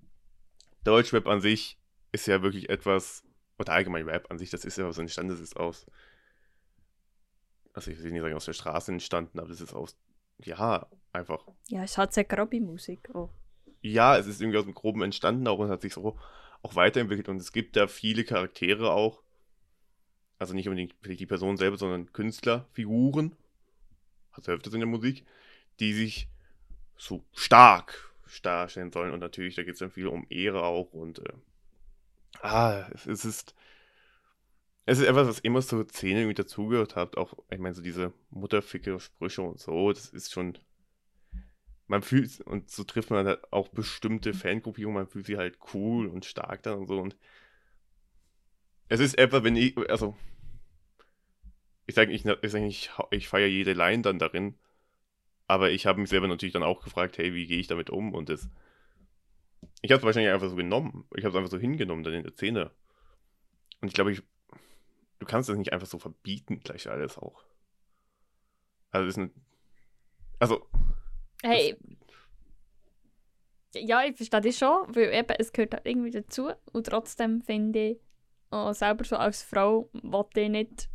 [0.84, 1.78] Deutschrap an sich
[2.12, 3.24] ist ja wirklich etwas,
[3.58, 5.86] oder allgemein Rap an sich, das ist ja was entstanden, das ist aus,
[7.72, 9.96] also ich will nicht sagen aus der Straße entstanden, aber das ist aus,
[10.38, 11.46] ja, einfach.
[11.68, 13.08] Ja, es hat sehr grobe Musik.
[13.14, 13.30] Oh.
[13.80, 16.18] Ja, es ist irgendwie aus dem Groben entstanden auch und hat sich so
[16.62, 19.22] auch weiterentwickelt und es gibt da viele Charaktere auch,
[20.38, 23.36] also nicht unbedingt die Person selber, sondern Künstlerfiguren,
[24.32, 25.24] hat öfters in der Musik,
[25.80, 26.28] die sich
[26.96, 29.12] so stark darstellen sollen.
[29.12, 31.32] Und natürlich, da geht es dann viel um Ehre auch und äh,
[32.40, 33.54] ah, es, es, ist
[34.84, 37.16] es ist etwas, was immer so Szene mit dazugehört hat.
[37.16, 40.58] Auch, ich meine, so diese Mutterficke-Sprüche und so, das ist schon.
[41.92, 46.06] Man fühlt, und so trifft man halt auch bestimmte Fangruppierungen, man fühlt sie halt cool
[46.06, 46.98] und stark dann und so.
[46.98, 47.18] Und
[48.88, 50.16] es ist etwa, wenn ich, also
[51.84, 54.54] ich sage ich, ich, sag, ich, ich feiere jede Line dann darin,
[55.46, 58.14] aber ich habe mich selber natürlich dann auch gefragt, hey, wie gehe ich damit um?
[58.14, 58.48] Und das,
[59.82, 61.04] ich habe es wahrscheinlich einfach so genommen.
[61.14, 62.70] Ich habe es einfach so hingenommen dann in der Szene.
[63.82, 64.22] Und ich glaube, ich,
[65.18, 67.44] du kannst das nicht einfach so verbieten, gleich alles auch.
[68.92, 69.30] Also, ist ein,
[70.38, 70.66] also.
[71.42, 71.76] Hey.
[73.74, 76.50] ja, ich verstehe das schon, weil eben, es gehört halt irgendwie dazu.
[76.72, 78.00] Und trotzdem finde ich,
[78.50, 80.88] auch selber so als Frau, wollte ich nicht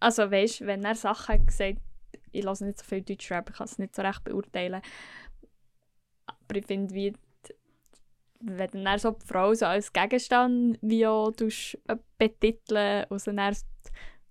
[0.00, 1.78] also weißt, wenn er Sachen gesagt
[2.30, 4.82] ich lasse nicht so viel Deutsch Rap, ich kann es nicht so recht beurteilen.
[6.26, 7.14] Aber ich finde, wie
[8.40, 13.56] wenn er so die Frau so als Gegenstand wie auch äh, betiteln und sie dann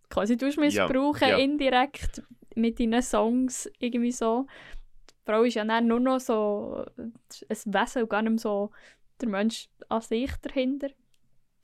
[0.10, 1.38] quasi missbrauchen, ja, ja.
[1.38, 2.24] indirekt
[2.56, 4.48] mit deinen Songs irgendwie so.
[5.28, 7.14] Die Frau ist ja dann nur noch so ein
[7.50, 8.72] Wesen und gar nicht mehr so
[9.20, 10.90] der Mensch an sich dahinter.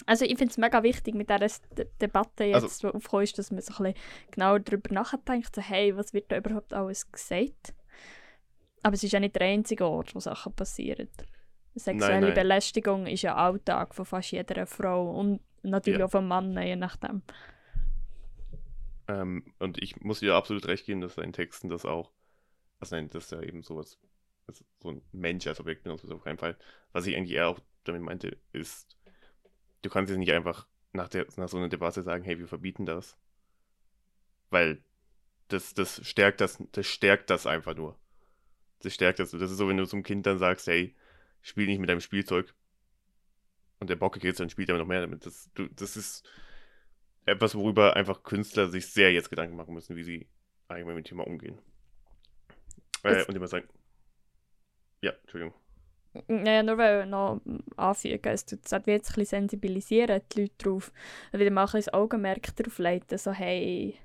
[0.06, 1.48] Also ich finde es mega wichtig mit dieser
[1.78, 5.56] De Debatte jetzt, also, die aufgekommen ist, dass man so ein bisschen genauer darüber nachdenkt,
[5.56, 7.74] so, hey, was wird da überhaupt alles gesagt?
[8.82, 11.08] Aber es ist ja nicht der einzige Ort, wo Sachen passieren.
[11.76, 12.34] Sexuelle nein, nein.
[12.34, 16.06] Belästigung ist ja Alltag von fast jeder Frau und natürlich ja.
[16.06, 17.22] auch von Mann, je nachdem.
[19.08, 22.12] Ähm, und ich muss dir absolut recht geben, dass in Texten das auch,
[22.92, 23.98] also nein, das ist ja eben sowas,
[24.48, 26.58] also so ein Mensch als Objekt benutzt, auf keinen Fall.
[26.92, 28.98] Was ich eigentlich eher auch damit meinte, ist,
[29.82, 32.86] du kannst jetzt nicht einfach nach, der, nach so einer Debatte sagen, hey, wir verbieten
[32.86, 33.18] das.
[34.50, 34.84] Weil
[35.48, 37.98] das, das stärkt das, das stärkt das einfach nur.
[38.80, 39.32] Das stärkt das.
[39.32, 40.96] Das ist so, wenn du zum Kind dann sagst, hey,
[41.42, 42.54] spiel nicht mit deinem Spielzeug.
[43.80, 45.26] Und der Bock geht, dann spielt er noch mehr damit.
[45.26, 46.24] Das, du, das ist
[47.26, 50.28] etwas, worüber einfach Künstler sich sehr jetzt Gedanken machen müssen, wie sie
[50.68, 51.60] eigentlich mit dem Thema umgehen.
[53.04, 53.68] Äh, und immer sagen.
[55.02, 55.54] Ja, Entschuldigung.
[56.28, 57.42] Ja, nur weil noch
[57.76, 60.94] anfügen, es tut jetzt ein bisschen sensibilisieren, die Leute darauf,
[61.32, 63.98] wieder mal ein bisschen das Augenmerk darauf leiten, so hey,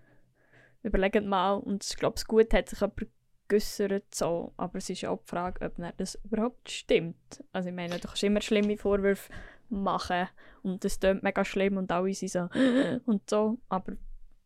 [0.83, 3.07] überlegt mal, und ich glaube, es gut hat sich jemand
[3.49, 7.45] geäussert, so, aber es ist auch die Frage, ob das überhaupt stimmt.
[7.53, 9.31] Also ich meine, du kannst immer schlimme Vorwürfe
[9.69, 10.29] machen
[10.63, 12.49] und das klingt mega schlimm und alle sind so
[13.07, 13.97] und so, aber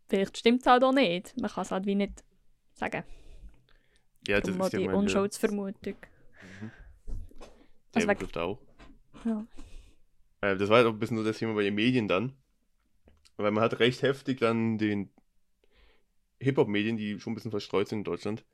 [0.09, 1.41] vielleicht stimmt es halt auch nicht.
[1.41, 2.25] Man kann es halt wie nicht
[2.75, 3.05] sagen.
[4.27, 5.97] Ja, das ist ja die Unschuldsvermutung.
[6.61, 6.71] Mhm.
[7.95, 8.59] Der also betrifft auch.
[9.25, 9.47] Ja.
[10.41, 12.33] Äh, das war halt auch ein bisschen so das Thema bei den Medien dann.
[13.37, 15.11] Weil man hat recht heftig dann den
[16.41, 18.45] Hip-Hop-Medien, die schon ein bisschen verstreut sind in Deutschland,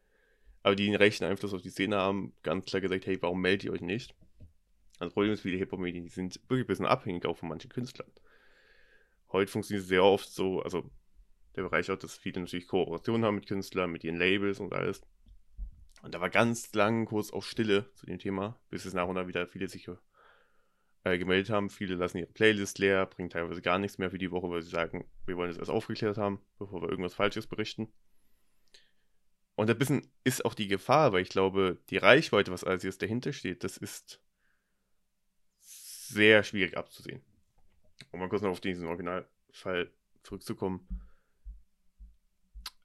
[0.63, 3.65] aber die einen rechten Einfluss auf die Szene haben, ganz klar gesagt, hey, warum meldet
[3.65, 4.15] ihr euch nicht?
[4.99, 7.71] Also das Problem ist, viele Hip-Hop-Medien, die sind wirklich ein bisschen abhängig auch von manchen
[7.71, 8.11] Künstlern.
[9.33, 10.91] Heute funktioniert es sehr oft so, also
[11.57, 15.03] der Bereich auch, dass viele natürlich Kooperationen haben mit Künstlern, mit ihren Labels und alles.
[16.03, 19.17] Und da war ganz lang kurz auch Stille zu dem Thema, bis es nach und
[19.17, 19.89] nach wieder viele sich
[21.05, 21.71] äh, gemeldet haben.
[21.71, 24.71] Viele lassen ihre Playlist leer, bringen teilweise gar nichts mehr für die Woche, weil sie
[24.71, 27.93] sagen, wir wollen es erst aufgeklärt haben, bevor wir irgendwas Falsches berichten.
[29.57, 33.03] Und ein bisschen ist auch die Gefahr, weil ich glaube, die Reichweite, was alles jetzt
[33.03, 34.21] dahinter steht, das ist
[35.61, 37.23] sehr schwierig abzusehen.
[38.13, 39.91] Um mal kurz noch auf diesen Originalfall
[40.23, 40.87] zurückzukommen.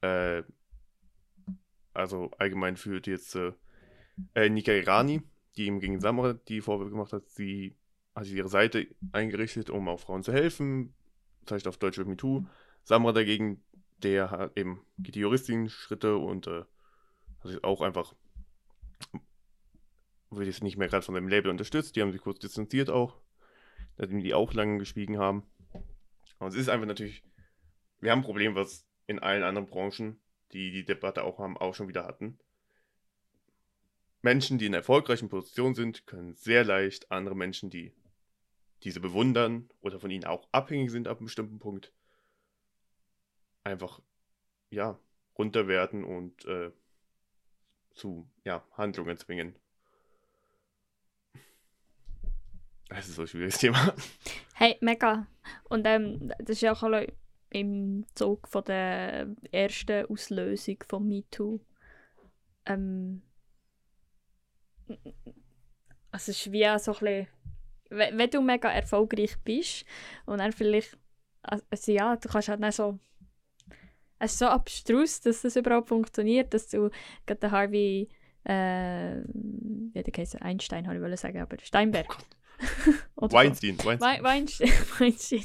[0.00, 0.42] Äh,
[1.94, 3.52] also allgemein führt jetzt äh,
[4.34, 5.22] äh, Nika Irani,
[5.56, 7.76] die ihm gegen Samra die Vorwürfe gemacht hat, sie
[8.14, 10.94] hat ihre Seite eingerichtet, um auch Frauen zu helfen,
[11.46, 12.44] vielleicht auf Deutsch mit MeToo.
[12.82, 13.62] Samra dagegen,
[14.02, 16.64] der hat eben geht die juristischen Schritte und äh,
[17.40, 18.14] hat sich auch einfach
[20.36, 23.20] wird jetzt nicht mehr gerade von seinem Label unterstützt, die haben sich kurz distanziert auch,
[23.96, 25.44] nachdem die auch lange geschwiegen haben.
[26.38, 27.22] Und es ist einfach natürlich,
[28.00, 30.20] wir haben ein Problem, was in allen anderen Branchen
[30.54, 32.38] die die Debatte auch haben, auch schon wieder hatten.
[34.22, 37.92] Menschen, die in erfolgreichen Positionen sind, können sehr leicht andere Menschen, die
[38.82, 41.92] diese bewundern oder von ihnen auch abhängig sind ab einem bestimmten Punkt,
[43.64, 44.00] einfach
[44.70, 44.98] ja,
[45.36, 46.70] runterwerten und äh,
[47.92, 49.56] zu ja, Handlungen zwingen.
[52.88, 53.94] Das ist so ein schwieriges Thema.
[54.54, 55.26] Hey, mega.
[55.64, 56.82] Und ähm, das ist ja auch
[57.54, 61.60] im Zug von der ersten Auslösung von MeToo.
[62.66, 63.22] Ähm,
[66.10, 67.28] also es ist wie so ein bisschen,
[67.90, 69.84] wenn, du mega erfolgreich bist
[70.26, 70.98] und dann vielleicht,
[71.42, 72.98] also ja, du kannst halt nicht so,
[74.18, 76.90] es ist so abstrus, dass das überhaupt funktioniert, dass du
[77.24, 78.08] gerade den Harvey,
[78.42, 82.18] äh, wie der heißt, Einstein, habe ich sagen, aber Steinberg.
[83.14, 84.24] Oh Weinstein, Weinstein.
[84.24, 84.68] Weinstein.
[84.98, 85.44] Weinstein.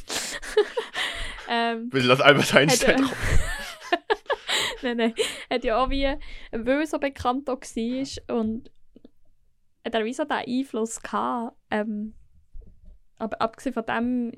[1.50, 3.16] Ähm, Bitte lass Albert Einstein drauf.
[4.84, 5.14] nein, nein.
[5.50, 6.06] Hat ja auch wie,
[6.52, 8.72] weil er so bekannt war und
[9.84, 11.58] hat er wie so diesen Einfluss gehabt.
[11.72, 12.14] Ähm,
[13.18, 14.32] aber abgesehen von dem,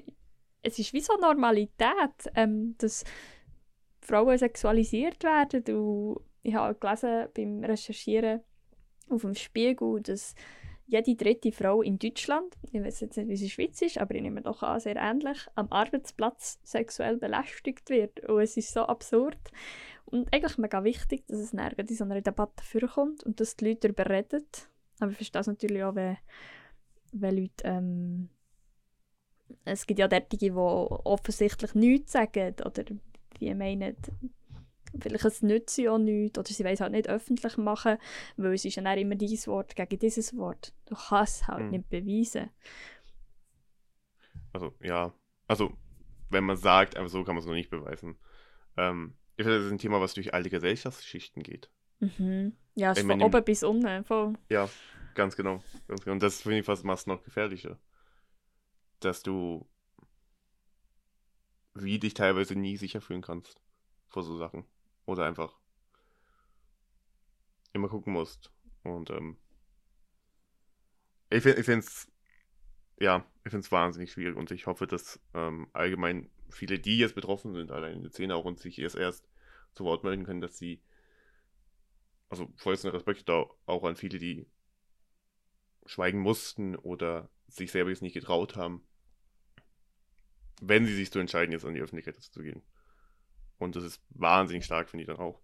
[0.61, 3.03] es ist wie so Normalität, ähm, dass
[3.99, 5.63] Frauen sexualisiert werden.
[5.75, 8.41] Und ich habe gelesen beim Recherchieren
[9.09, 10.33] auf dem Spiegel, dass
[10.91, 13.97] jede dritte Frau in Deutschland, ich weiß jetzt nicht, wie sie in der Schweiz ist,
[13.97, 18.19] aber ich nehme doch an, sehr ähnlich, am Arbeitsplatz sexuell belästigt wird.
[18.27, 19.37] Und es ist so absurd.
[20.03, 23.87] Und eigentlich mega wichtig, dass es in so einer Debatte vorkommt und dass die Leute
[23.87, 24.45] darüber reden.
[24.99, 26.17] Aber ich verstehe es natürlich auch, wenn,
[27.13, 27.63] wenn Leute.
[27.63, 28.29] Ähm,
[29.63, 32.83] es gibt ja derartige, die offensichtlich nichts sagen oder
[33.39, 33.95] die meinen,
[34.99, 37.97] vielleicht es nützt sie auch nichts oder sie es halt nicht öffentlich machen,
[38.37, 40.73] weil es ist ja immer dieses Wort gegen dieses Wort.
[40.85, 41.71] Du kannst es halt mhm.
[41.71, 42.49] nicht beweisen.
[44.53, 45.13] Also, ja.
[45.47, 45.77] Also,
[46.29, 48.17] wenn man sagt, einfach so kann man es noch nicht beweisen.
[48.77, 51.69] Ähm, ich finde, das ist ein Thema, was durch alle Gesellschaftsschichten geht.
[51.99, 52.53] Mhm.
[52.75, 54.03] Ja, es ist von oben bis unten.
[54.03, 54.33] Voll.
[54.49, 54.69] Ja,
[55.15, 55.63] ganz genau.
[55.87, 56.13] ganz genau.
[56.13, 57.79] Und das finde ich fast macht noch gefährlicher.
[58.99, 59.67] Dass du
[61.73, 63.61] wie dich teilweise nie sicher fühlen kannst
[64.09, 64.65] vor so Sachen.
[65.11, 65.53] Oder einfach
[67.73, 68.49] immer gucken musst.
[68.83, 69.37] Und ähm,
[71.29, 72.09] ich finde es
[72.97, 77.15] ja, ich finde es wahnsinnig schwierig und ich hoffe, dass ähm, allgemein viele, die jetzt
[77.15, 79.27] betroffen sind, allein in der Szene auch und sich erst erst
[79.73, 80.81] zu Wort melden können, dass sie,
[82.29, 84.47] also vollsten Respekt auch an viele, die
[85.85, 88.81] schweigen mussten oder sich selber jetzt nicht getraut haben,
[90.61, 92.61] wenn sie sich so entscheiden, jetzt an die Öffentlichkeit zu gehen.
[93.61, 95.39] Und das ist wahnsinnig stark, finde ich dann auch.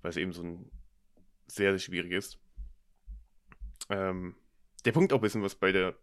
[0.00, 0.70] Weil es eben so ein
[1.48, 2.38] sehr, sehr schwierig ist.
[3.88, 4.36] Ähm,
[4.84, 5.98] der Punkt auch ein bisschen, was bei der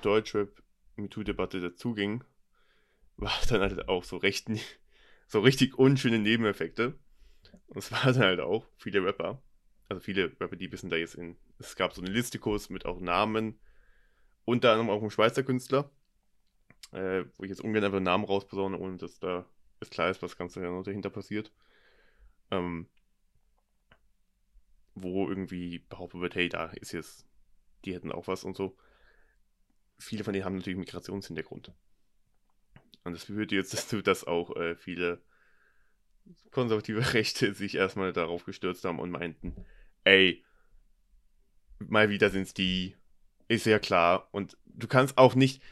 [0.00, 0.62] Deutschrap
[0.94, 2.22] MeToo-Debatte dazuging,
[3.16, 4.48] war dann halt auch so recht,
[5.26, 6.96] so richtig unschöne Nebeneffekte.
[7.66, 9.42] Und es waren halt auch viele Rapper,
[9.88, 13.00] also viele Rapper, die wissen da jetzt in, es gab so eine Listikus mit auch
[13.00, 13.58] Namen,
[14.44, 15.90] unter anderem auch ein Schweizer Künstler,
[16.92, 19.44] äh, wo ich jetzt ungern einfach Namen rausposaune, ohne dass da
[19.80, 21.52] es klar ist, was ganz genau dahinter passiert.
[22.50, 22.88] Ähm,
[24.94, 27.26] wo irgendwie behauptet wird, hey, da ist jetzt,
[27.84, 28.76] die hätten auch was und so.
[29.98, 31.72] Viele von denen haben natürlich Migrationshintergrund.
[33.04, 35.22] Und das führt jetzt dazu, dass auch äh, viele
[36.50, 39.54] konservative Rechte sich erstmal darauf gestürzt haben und meinten,
[40.04, 40.44] ey,
[41.78, 42.96] mal wieder sind es die,
[43.46, 44.28] ist ja klar.
[44.32, 45.62] Und du kannst auch nicht,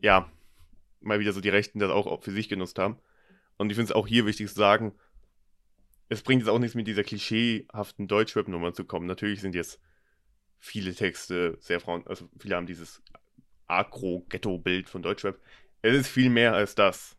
[0.00, 0.30] ja,
[1.04, 2.98] mal wieder so die Rechten das auch für sich genutzt haben.
[3.56, 4.92] Und ich finde es auch hier wichtig zu sagen,
[6.08, 9.06] es bringt jetzt auch nichts mit dieser klischeehaften Deutschrap-Nummer zu kommen.
[9.06, 9.80] Natürlich sind jetzt
[10.58, 13.02] viele Texte sehr Frauen, also viele haben dieses
[13.66, 15.38] Agro-Ghetto-Bild von Deutschrap.
[15.82, 17.16] Es ist viel mehr als das.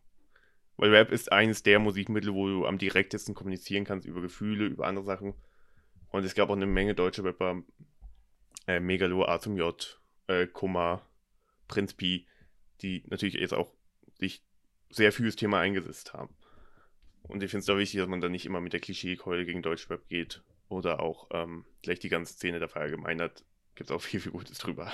[0.78, 4.88] Weil Rap ist eines der Musikmittel, wo du am direktesten kommunizieren kannst über Gefühle, über
[4.88, 5.34] andere Sachen.
[6.10, 7.64] Und es gab auch eine Menge deutsche Rapper,
[8.68, 11.02] äh, Megalo, Atom J, äh, Kummer,
[11.68, 12.28] Prinz Pi,
[12.82, 13.72] die natürlich jetzt auch
[14.20, 14.44] sich
[14.90, 16.36] sehr viel das Thema eingesetzt haben.
[17.24, 19.62] Und ich finde es da wichtig, dass man da nicht immer mit der Klischeekeule gegen
[19.62, 23.44] Deutschrap geht oder auch ähm, gleich die ganze Szene der verallgemeinert.
[23.76, 24.92] Gibt es auch viel, viel Gutes drüber.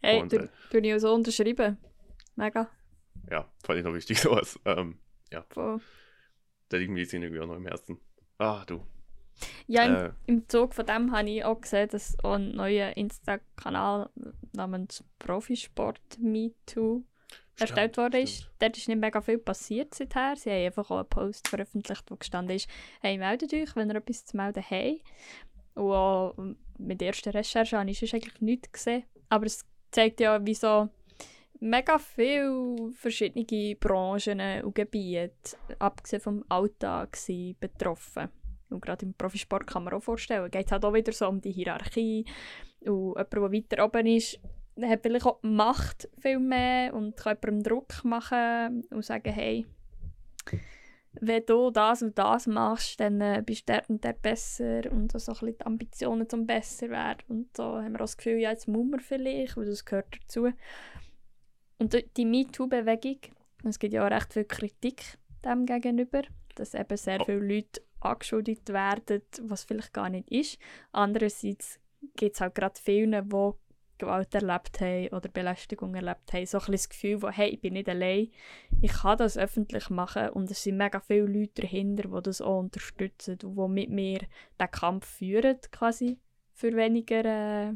[0.00, 1.78] Hey, Und, du, äh, du ich so unterschrieben.
[2.36, 2.70] Mega.
[3.30, 4.58] Ja, fand ich noch wichtig sowas.
[4.64, 4.98] Ähm,
[5.30, 5.44] ja.
[5.50, 5.80] Voll.
[6.68, 8.00] Da liegt mir die Szene irgendwie auch noch im Herzen.
[8.38, 8.84] Ah, du.
[9.66, 12.96] Ja, im, äh, im Zug von dem habe ich auch gesehen, dass auch ein neuer
[12.96, 14.10] Insta-Kanal
[14.52, 17.02] namens Profisport Me Too
[17.58, 18.50] erstellt worden ist.
[18.58, 20.36] Dort ist nicht mega viel passiert seither.
[20.36, 22.68] Sie haben einfach auch einen Post veröffentlicht, wo gestanden ist,
[23.00, 25.00] hey, meldet euch, wenn ihr etwas zu melden habt.
[25.74, 26.34] Und auch
[26.78, 29.04] mit der ersten Recherche habe ich sonst eigentlich nichts gesehen.
[29.28, 30.88] Aber es zeigt ja, wie so
[31.60, 38.28] mega viele verschiedene Branchen und Gebiete, abgesehen vom Alltag, sind betroffen.
[38.72, 41.40] Und gerade im Profisport kann man auch vorstellen, geht es halt auch wieder so um
[41.40, 42.24] die Hierarchie.
[42.80, 44.40] Und jemand, der weiter oben ist,
[44.80, 49.66] hat vielleicht auch Macht viel mehr und kann jemandem Druck machen und sagen, hey,
[51.20, 55.12] wenn du das und das machst, dann äh, bist du der und der besser und
[55.12, 57.22] so ein bisschen die Ambitionen zum besser werden.
[57.28, 60.06] Und so haben wir auch das Gefühl, ja, jetzt muss man vielleicht, weil das gehört
[60.22, 60.48] dazu.
[61.78, 63.18] Und die MeToo-Bewegung,
[63.64, 66.22] es gibt ja auch recht viel Kritik dem gegenüber,
[66.54, 67.24] dass eben sehr oh.
[67.24, 70.58] viele Leute angeschuldigt werden, was vielleicht gar nicht ist.
[70.92, 71.80] Andererseits
[72.16, 73.52] gibt es halt gerade viele, die
[73.98, 77.74] Gewalt erlebt haben oder Belästigung erlebt haben, so ein das Gefühl, wo, hey, ich bin
[77.74, 78.30] nicht allein,
[78.80, 82.58] ich kann das öffentlich machen und es sind mega viele Leute dahinter, die das auch
[82.58, 84.18] unterstützen und die mit mir
[84.60, 86.18] den Kampf führen, quasi,
[86.52, 87.74] für weniger äh,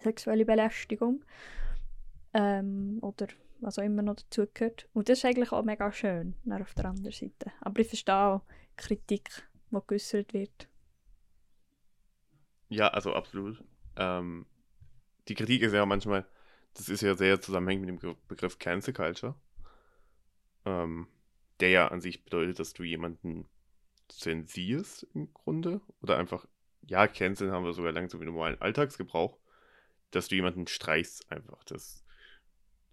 [0.00, 1.24] sexuelle Belästigung
[2.32, 3.26] ähm, oder
[3.60, 4.88] was auch immer noch dazugehört.
[4.94, 7.52] Und das ist eigentlich auch mega schön, auf der anderen Seite.
[7.60, 8.42] Aber ich verstehe auch
[8.76, 9.30] Kritik,
[9.70, 10.68] die geäußert wird.
[12.68, 13.62] Ja, also absolut.
[13.96, 14.46] Ähm,
[15.28, 16.26] die Kritik ist ja manchmal,
[16.74, 19.34] das ist ja sehr zusammenhängend mit dem Begriff Cancel Culture,
[20.64, 21.08] ähm,
[21.60, 23.46] der ja an sich bedeutet, dass du jemanden
[24.08, 26.46] zensierst im Grunde oder einfach,
[26.82, 29.38] ja, canceln haben wir sogar langsam im normalen Alltagsgebrauch,
[30.10, 32.04] dass du jemanden streichst einfach, dass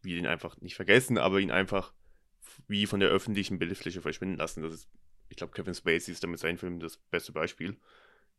[0.01, 1.93] wir ihn einfach nicht vergessen, aber ihn einfach
[2.67, 4.63] wie von der öffentlichen Bildfläche verschwinden lassen.
[4.63, 4.89] Das ist,
[5.31, 7.77] ich glaube, Kevin Spacey ist damit sein Film das beste Beispiel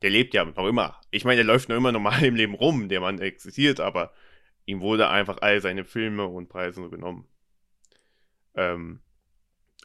[0.03, 1.01] der lebt ja noch immer.
[1.11, 4.13] Ich meine, der läuft noch immer normal im Leben rum, der Mann existiert, aber
[4.67, 7.27] ihm wurde einfach all seine Filme und Preise genommen.
[8.55, 9.01] Ähm,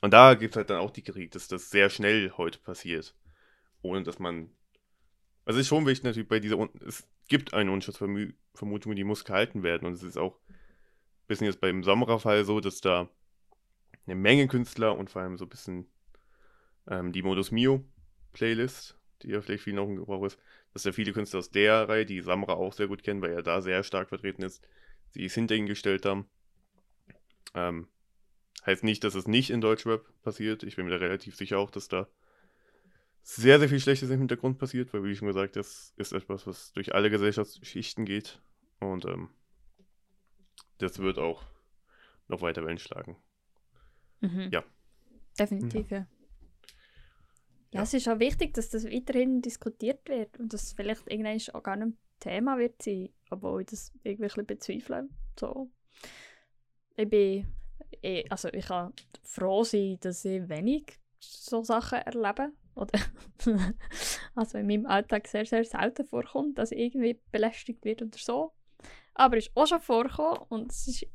[0.02, 3.16] und da gibt es halt dann auch die Kritik, dass das sehr schnell heute passiert.
[3.82, 4.50] Ohne dass man.
[5.46, 6.68] Also ist schon wichtig natürlich bei dieser.
[6.86, 9.88] Es gibt eine Unschuldsvermutung, die muss gehalten werden.
[9.88, 13.10] Und es ist auch ein bisschen jetzt beim Sommerer-Fall so, dass da
[14.06, 15.88] eine Menge Künstler und vor allem so ein bisschen
[16.90, 17.84] ähm, die Modus Mio
[18.34, 20.40] Playlist die ja vielleicht vielen auch im Gebrauch ist,
[20.74, 23.44] dass ja viele Künstler aus der Reihe, die Samra auch sehr gut kennen, weil er
[23.44, 24.66] da sehr stark vertreten ist,
[25.10, 26.30] sie es hinter ihn gestellt haben.
[27.54, 27.88] Ähm,
[28.66, 30.64] heißt nicht, dass es nicht in Deutschrap passiert.
[30.64, 32.08] Ich bin mir da relativ sicher auch, dass da
[33.24, 36.72] sehr, sehr viel Schlechtes im Hintergrund passiert, weil, wie schon gesagt, das ist etwas, was
[36.74, 38.42] durch alle Gesellschaftsschichten geht.
[38.80, 39.30] Und ähm,
[40.78, 41.44] das wird auch
[42.28, 43.18] noch weiter Wellen schlagen.
[44.22, 44.50] Mhm.
[44.52, 44.64] Ja.
[45.38, 46.08] Definitiv, ja.
[47.72, 51.40] Ja, es ist auch wichtig, dass das weiterhin diskutiert wird und dass es vielleicht irgendwann
[51.54, 55.10] auch gar nicht Thema wird sein, obwohl ich das irgendwie ein bezweifle.
[55.40, 55.70] So.
[56.96, 57.46] Ich bin,
[58.02, 62.52] ich, also ich kann froh sein, dass ich wenig so Sachen erlebe.
[62.76, 63.00] Oder
[64.36, 68.54] also in meinem Alltag sehr, sehr selten vorkommt, dass ich irgendwie belästigt wird oder so.
[69.16, 71.08] Aber es ist auch schon vorgekommen und es ist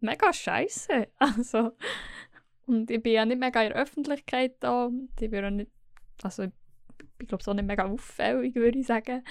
[0.00, 1.08] mega scheiße.
[1.18, 1.72] Also,
[2.66, 4.90] und ich bin ja nicht mega in der Öffentlichkeit da.
[5.18, 5.70] Ich bin auch nicht,
[6.22, 9.24] also ich glaube, so nicht mega auffällig, würde ich sagen.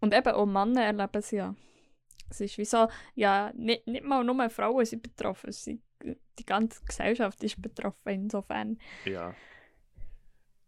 [0.00, 1.54] Und eben auch Männer erleben es ja.
[2.30, 5.82] Es ist wie so, ja, nicht, nicht mal nur Frauen sind betroffen, sind,
[6.38, 8.78] die ganze Gesellschaft ist betroffen insofern.
[9.04, 9.34] Ja.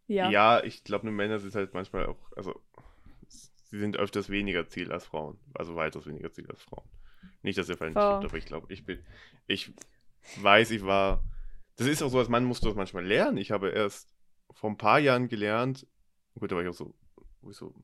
[0.06, 2.60] Ja, ja ich glaube, nur Männer sind halt manchmal auch, also
[3.64, 5.38] sie sind öfters weniger Ziel als Frauen.
[5.54, 6.88] Also weitaus weniger Ziel als Frauen.
[7.42, 8.00] Nicht, dass ihr falsch oh.
[8.00, 9.04] aber ich glaube, ich bin,
[9.46, 9.72] ich
[10.36, 11.24] weiß, ich war.
[11.76, 13.38] Das ist auch so, als Mann musst du das manchmal lernen.
[13.38, 14.14] Ich habe erst
[14.52, 15.86] vor ein paar Jahren gelernt,
[16.38, 16.94] gut, da war ich auch so,
[17.40, 17.74] wo ich so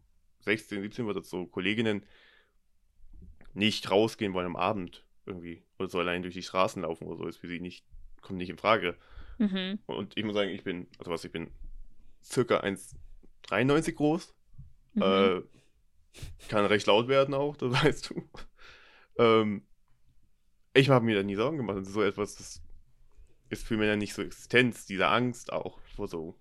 [0.41, 2.05] 16, 17 war, dass so Kolleginnen
[3.55, 7.27] nicht rausgehen wollen am Abend irgendwie oder so allein durch die Straßen laufen oder so,
[7.27, 7.85] ist für sie nicht,
[8.21, 8.97] kommt nicht in Frage.
[9.39, 9.79] Mhm.
[9.87, 11.51] Und ich muss sagen, ich bin, also was, ich bin
[12.23, 14.35] circa 1,93 groß.
[14.95, 15.03] Mhm.
[15.03, 15.43] Äh,
[16.49, 18.29] kann recht laut werden auch, das weißt du.
[19.19, 19.63] ähm,
[20.77, 21.85] ich habe mir da nie Sorgen gemacht.
[21.87, 22.63] so etwas, das
[23.49, 26.35] ist für Männer nicht so Existenz, diese Angst auch vor so.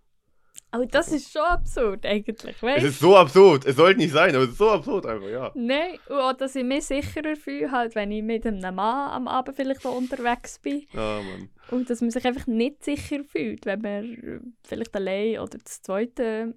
[0.72, 3.66] Aber das ist schon absurd eigentlich, weißt Es ist so absurd.
[3.66, 5.52] Es sollte nicht sein, aber es ist so absurd einfach, ja.
[5.56, 9.56] Nein, und dass ich mich sicherer fühle, halt, wenn ich mit einem Mann am Abend
[9.56, 10.86] vielleicht auch unterwegs bin.
[10.92, 11.50] Ja, Mann.
[11.72, 16.54] Und dass man sich einfach nicht sicher fühlt, wenn man vielleicht allein oder das zweite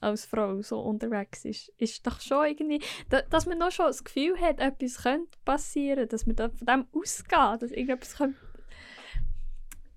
[0.00, 4.04] als Frau so unterwegs ist, ist doch schon irgendwie, da, dass man noch schon das
[4.04, 8.38] Gefühl hat, etwas könnte passieren, dass man da von dem ausgeht, dass irgendetwas könnte...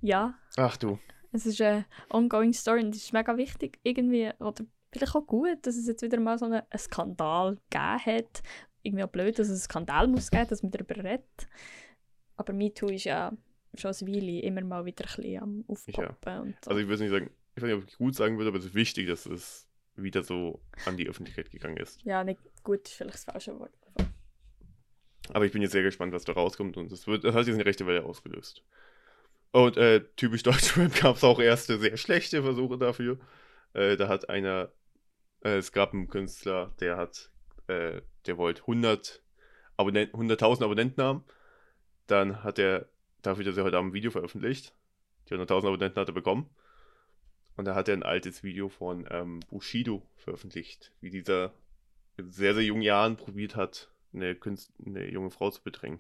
[0.02, 0.40] Ja.
[0.58, 0.98] Ach du.
[1.32, 5.60] Es ist eine ongoing Story und es ist mega wichtig irgendwie, oder vielleicht auch gut,
[5.62, 8.44] dass es jetzt wieder mal so einen, einen Skandal gegeben hat.
[8.84, 11.48] Irgendwie auch blöd, dass es einen Skandal muss geben, dass man darüber redet.
[12.36, 13.32] Aber MeToo ist ja
[13.76, 16.50] schon eine Weile immer mal wieder ein bisschen am Aufpoppen.
[16.50, 16.54] Ja.
[16.64, 16.72] So.
[16.72, 18.66] Also ich würde nicht sagen, ich weiß nicht, ob ich gut sagen würde, aber es
[18.66, 22.02] ist wichtig, dass es wieder so an die Öffentlichkeit gegangen ist.
[22.04, 23.72] Ja, nicht gut ist vielleicht das falsche Wort.
[25.34, 27.56] Aber ich bin jetzt sehr gespannt, was da rauskommt und das, wird, das hat jetzt
[27.56, 28.64] eine rechte Welle ausgelöst.
[29.52, 33.20] Und äh, typisch Deutschrap gab es auch erste sehr schlechte Versuche dafür.
[33.74, 34.72] Äh, da hat einer,
[35.44, 37.32] äh, es gab einen Künstler, der hat,
[37.68, 39.22] äh, der wollte 100
[39.78, 41.24] Abonnenten, 100.000 Abonnenten haben.
[42.08, 42.90] Dann hat er
[43.22, 44.74] dafür, dass er heute Abend ein Video veröffentlicht,
[45.30, 46.50] Die 100.000 Abonnenten hat er bekommen.
[47.62, 51.54] Und da hat er ein altes Video von ähm, Bushido veröffentlicht, wie dieser
[52.18, 56.00] in sehr, sehr jungen Jahren probiert hat, eine, Künst eine junge Frau zu bedrängen.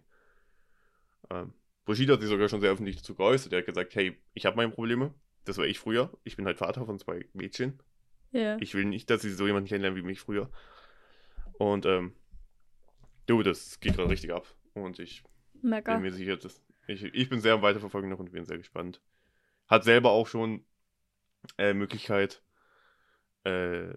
[1.30, 1.54] Ähm,
[1.86, 3.54] Bushido hat sich sogar schon sehr öffentlich dazu geäußert.
[3.54, 5.14] Er hat gesagt, hey, ich habe meine Probleme.
[5.46, 6.12] Das war ich früher.
[6.24, 7.80] Ich bin halt Vater von zwei Mädchen.
[8.32, 8.58] Ja.
[8.60, 10.50] Ich will nicht, dass sie so jemanden kennenlernen wie mich früher.
[11.60, 12.16] Und ähm,
[13.28, 14.48] du, das geht gerade richtig ab.
[14.74, 15.22] Und ich
[15.62, 15.94] Mega.
[15.94, 19.00] bin mir sicher, dass ich, ich bin sehr am Weiterverfolgen noch und bin sehr gespannt.
[19.68, 20.66] Hat selber auch schon
[21.58, 22.44] äh, Möglichkeit,
[23.44, 23.94] äh,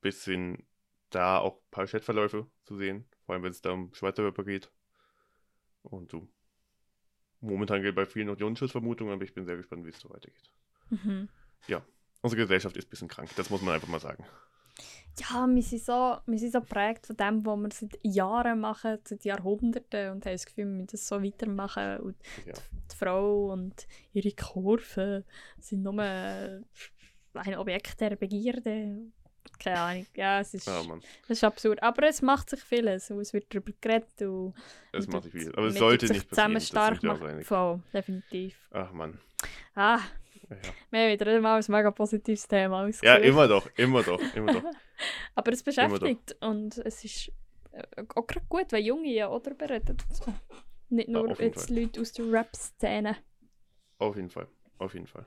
[0.00, 0.66] bisschen
[1.10, 3.08] da auch ein paar Chatverläufe zu sehen.
[3.24, 4.70] Vor allem, wenn es da um Schweizer Rapper geht.
[5.82, 6.28] Und du.
[7.40, 10.10] Momentan gilt bei vielen noch die Unschussvermutung, aber ich bin sehr gespannt, wie es so
[10.10, 10.52] weitergeht.
[10.90, 11.28] Mhm.
[12.22, 14.24] Unsere Gesellschaft ist ein bisschen krank, das muss man einfach mal sagen.
[15.18, 18.98] Ja, wir sind, so, wir sind so geprägt von dem, was wir seit Jahren machen,
[19.04, 21.98] seit Jahrhunderten und haben das Gefühl, wir müssen das so weitermachen.
[22.00, 22.16] Und
[22.46, 22.52] Ja.
[22.52, 22.60] die,
[22.92, 25.24] die Frau und ihre Kurven
[25.58, 26.64] sind nur ein
[27.56, 28.98] Objekt der Begierde.
[29.58, 30.06] Keine Ahnung.
[30.16, 31.82] Ja, es ist, Ja, Mann, das ist absurd.
[31.82, 34.20] Aber es macht sich vieles und es wird darüber geredet.
[34.20, 34.54] Und
[34.92, 35.52] und macht sich tut- viel.
[35.56, 36.58] Aber es sollte nicht passieren.
[36.58, 37.42] zusammen stark machen.
[37.42, 38.68] Voll, definitiv.
[38.72, 39.18] Ach Mann.
[39.74, 40.00] Ah,
[40.48, 40.62] Ja, ja.
[40.90, 43.18] wir haben wieder mal ein mega positives Thema ja, ausgesucht.
[43.24, 44.62] immer doch, immer doch, immer doch.
[45.34, 47.32] Aber es beschäftigt und es ist
[47.72, 47.82] äh,
[48.14, 49.96] auch gerade gut, wenn Junge ja auch darüber reden.
[50.88, 51.78] Nicht nur auf jeden jetzt Fall.
[51.80, 53.16] Leute aus der Rap-Szene.
[53.98, 54.46] Auf jeden Fall,
[54.78, 55.26] auf jeden Fall.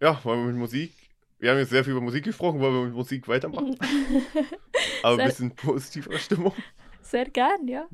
[0.00, 0.92] Ja, wollen wir mit Musik.
[1.38, 3.78] Wir haben jetzt sehr viel über Musik gesprochen, wollen wir mit Musik weitermachen?
[5.02, 6.54] Aber Sehr- ein bisschen positiver Stimmung.
[7.02, 7.86] Sehr gern, ja.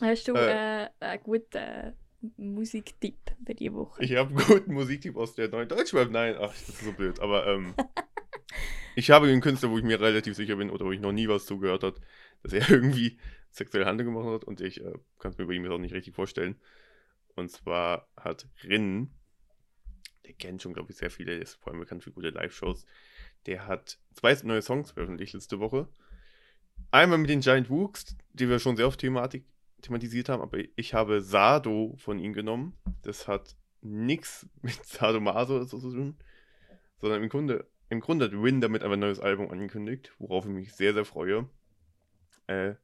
[0.00, 0.84] Hast du Äh.
[0.84, 1.94] äh, einen guten
[2.36, 4.02] Musiktipp für diese Woche?
[4.02, 6.10] Ich habe einen guten Musiktipp aus der neuen Deutschrap.
[6.10, 7.20] Nein, ach, das ist so blöd.
[7.20, 7.74] Aber ähm,
[8.96, 11.28] ich habe einen Künstler, wo ich mir relativ sicher bin oder wo ich noch nie
[11.28, 12.00] was zugehört habe,
[12.42, 13.18] dass er irgendwie
[13.50, 15.94] sexuelle Handlung gemacht hat und ich äh, kann es mir bei ihm jetzt auch nicht
[15.94, 16.56] richtig vorstellen.
[17.34, 19.10] Und zwar hat Rin,
[20.26, 22.84] der kennt schon, glaube ich, sehr viele, der ist vor allem bekannt für gute Live-Shows.
[23.46, 25.88] Der hat zwei neue Songs veröffentlicht letzte Woche.
[26.90, 29.44] Einmal mit den Giant Wooks, die wir schon sehr oft Thematik,
[29.82, 32.76] thematisiert haben, aber ich habe Sado von ihm genommen.
[33.02, 36.16] Das hat nichts mit Sadomaso oder so zu tun,
[37.00, 40.50] sondern im Grunde, im Grunde hat Win damit einfach ein neues Album angekündigt, worauf ich
[40.50, 41.48] mich sehr, sehr freue.
[42.46, 42.74] Äh,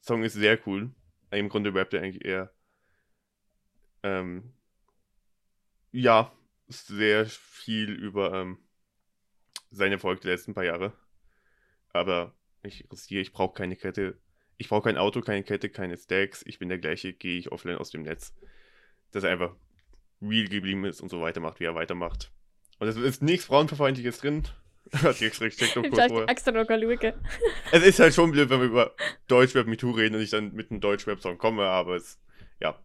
[0.00, 0.92] Song ist sehr cool.
[1.30, 2.52] Im Grunde rappt er eigentlich eher
[4.02, 4.54] ähm,
[5.90, 6.32] ja,
[6.68, 8.58] sehr viel über ähm,
[9.70, 10.92] seine Erfolge der letzten paar Jahre.
[11.92, 14.18] Aber ich riskiere, ich brauche keine Kette.
[14.58, 16.42] Ich brauche kein Auto, keine Kette, keine Stacks.
[16.46, 18.34] Ich bin der gleiche, gehe ich offline aus dem Netz.
[19.12, 19.54] Dass er einfach
[20.22, 22.32] real geblieben ist und so weitermacht, wie er weitermacht.
[22.78, 24.44] Und es ist nichts Frauenverfeindliches drin.
[24.92, 26.28] Hat die extra gecheckt Ich kurz muss vorher.
[26.28, 27.12] extra noch schauen.
[27.72, 28.94] Es ist halt schon blöd, wenn wir über
[29.26, 32.20] Deutschrap MeToo reden und ich dann mit einem Deutschrap-Song komme, aber es,
[32.60, 32.80] ja.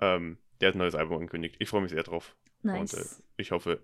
[0.00, 1.56] Ähm, der hat ein neues Album angekündigt.
[1.58, 2.36] Ich freue mich sehr drauf.
[2.62, 2.94] Nice.
[2.94, 3.06] Und äh,
[3.38, 3.82] ich hoffe,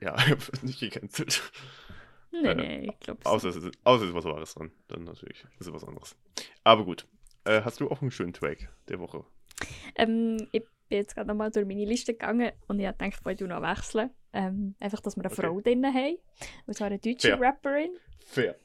[0.00, 1.42] ja, er wird nicht gecancelt.
[2.42, 4.70] Nee, äh, nee, ich glaube Außer es, ist, außer es ist was Wahres dran.
[4.88, 6.16] Dann natürlich ist es was anderes.
[6.62, 7.06] Aber gut.
[7.44, 9.24] Äh, hast du auch einen schönen Track der Woche?
[9.96, 13.24] Ähm, ich bin jetzt gerade nochmal durch meine Liste gegangen und ich habe gedacht, ich
[13.24, 14.10] wollte noch wechseln.
[14.32, 15.42] Ähm, einfach, dass wir eine Okay.
[15.42, 16.16] Frau drin haben.
[16.66, 17.40] Und zwar eine deutsche Fair.
[17.40, 17.90] Rapperin
[18.26, 18.56] Fair.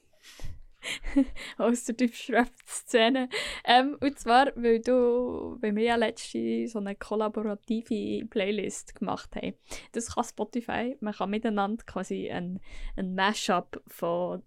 [1.58, 3.30] aus der deutschen Rap-Szene.
[3.66, 9.54] Ähm, und zwar, weil, du, weil wir ja letztens so eine kollaborative Playlist gemacht haben.
[9.92, 10.98] Das kann Spotify.
[11.02, 12.60] Man kann miteinander quasi ein,
[12.96, 14.44] ein Mashup von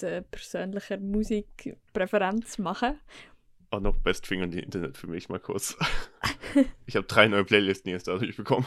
[0.00, 2.98] der persönlichen Musikpräferenz machen.
[3.70, 5.76] Auch noch Best Finger in die Internet für mich mal kurz.
[6.86, 8.66] ich habe drei neue Playlisten jetzt dadurch bekommen.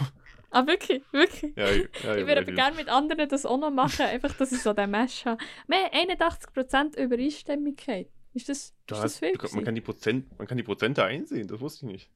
[0.55, 1.03] Ah, wirklich?
[1.11, 1.53] Wirklich?
[1.57, 4.53] Ja, ja, ja, Ich würde aber gerne mit anderen das auch noch machen, einfach, dass
[4.53, 5.37] ich so den Mesh habe.
[5.67, 8.07] Wir haben 81% Übereinstimmigkeit.
[8.33, 9.33] Ist das, Du ist hast, das viel?
[9.33, 12.09] du, man, kann die Prozent, man kann die Prozente einsehen, das wusste ich nicht.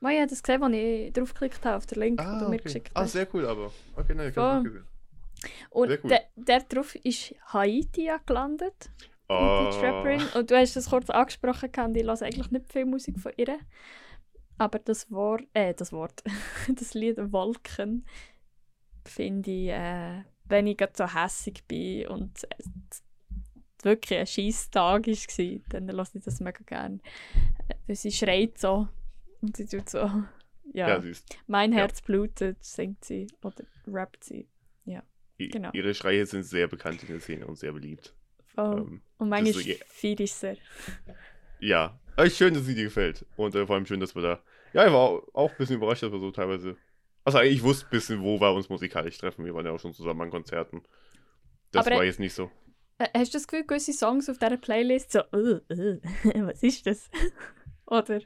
[0.00, 2.92] Ich habe das gesehen, als ich draufgeklickt habe, auf den Link, den du mir geschickt
[2.94, 3.12] ah, hast.
[3.12, 3.70] sehr cool, aber.
[3.94, 4.42] Okay, nein, ich Voll.
[4.44, 4.86] habe gesehen.
[5.68, 5.98] Und cool.
[6.08, 8.90] der, der drauf ist Haiti ja gelandet,
[9.28, 10.22] die Oh, Trapperin.
[10.34, 13.58] Und du hast das kurz angesprochen, gehabt, ich höre eigentlich nicht viel Musik von ihr.
[14.58, 16.22] Aber das Wort, äh, das Wort,
[16.74, 18.06] das Lied Wolken
[19.04, 23.02] finde ich, äh, wenn ich gerade so hässig bin und es
[23.82, 26.98] wirklich ein scheiß Tag war, dann lasse ich das mega gerne.
[27.86, 28.88] Äh, Sie schreit so
[29.40, 29.98] und sie tut so,
[30.72, 31.02] ja, ja,
[31.46, 31.78] mein ja.
[31.78, 34.48] Herz blutet, singt sie oder rappt sie.
[35.38, 35.70] I- Genau.
[35.72, 38.14] Ihre Schreie sind sehr bekannt in der Szene und sehr beliebt.
[38.54, 38.78] Voll.
[38.78, 39.54] Ähm, und manchmal ist
[40.00, 40.56] so ich sehr.
[41.60, 43.24] ja, aber schön, dass sie dir gefällt.
[43.36, 44.42] Und äh, vor allem schön, dass wir da.
[44.72, 46.76] Ja, ich war auch, ein bisschen überrascht, dass wir so teilweise.
[47.24, 49.44] Also, ich wusste ein bisschen, wo wir uns musikalisch treffen.
[49.44, 50.82] Wir waren ja auch schon zusammen an Konzerten.
[51.72, 52.50] Das Aber- war jetzt nicht so.
[52.98, 56.00] Äh, hast du das Gefühl, gewisse Songs auf dieser Playlist so, äh, äh,
[56.46, 57.10] was ist das?
[57.86, 58.20] Oder?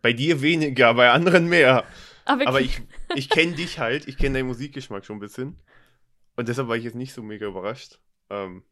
[0.00, 1.84] Bei dir weniger, bei anderen mehr.
[2.24, 2.80] Aber, Aber ich,
[3.14, 5.60] ich kenne dich halt, ich kenne deinen Musikgeschmack schon ein bisschen.
[6.36, 8.00] Und deshalb war ich jetzt nicht so mega überrascht.
[8.30, 8.64] Ähm,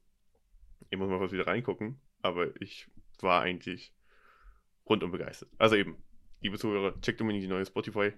[0.89, 2.89] ich muss mal was wieder reingucken, aber ich
[3.21, 3.93] war eigentlich
[4.91, 5.49] rundum begeistert.
[5.59, 5.97] Also eben,
[6.41, 8.13] liebe Zuhörer, checkt unbedingt die neue Spotify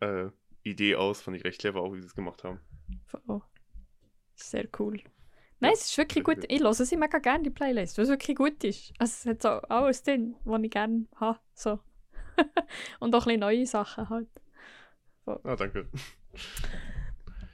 [0.00, 0.30] äh,
[0.96, 2.60] aus, fand ich recht clever, auch wie sie es gemacht haben.
[3.26, 3.40] Oh.
[4.34, 5.00] Sehr cool.
[5.60, 6.44] Nein, es ist wirklich gut.
[6.48, 8.92] Ich höre sie mega gerne, die Playlist, weil es wirklich gut ist.
[8.98, 11.38] Also es hat so alles drin, was ich gerne habe.
[11.54, 11.78] So.
[13.00, 14.28] Und auch ein bisschen neue Sachen halt.
[15.24, 15.40] So.
[15.44, 15.88] Ah, danke.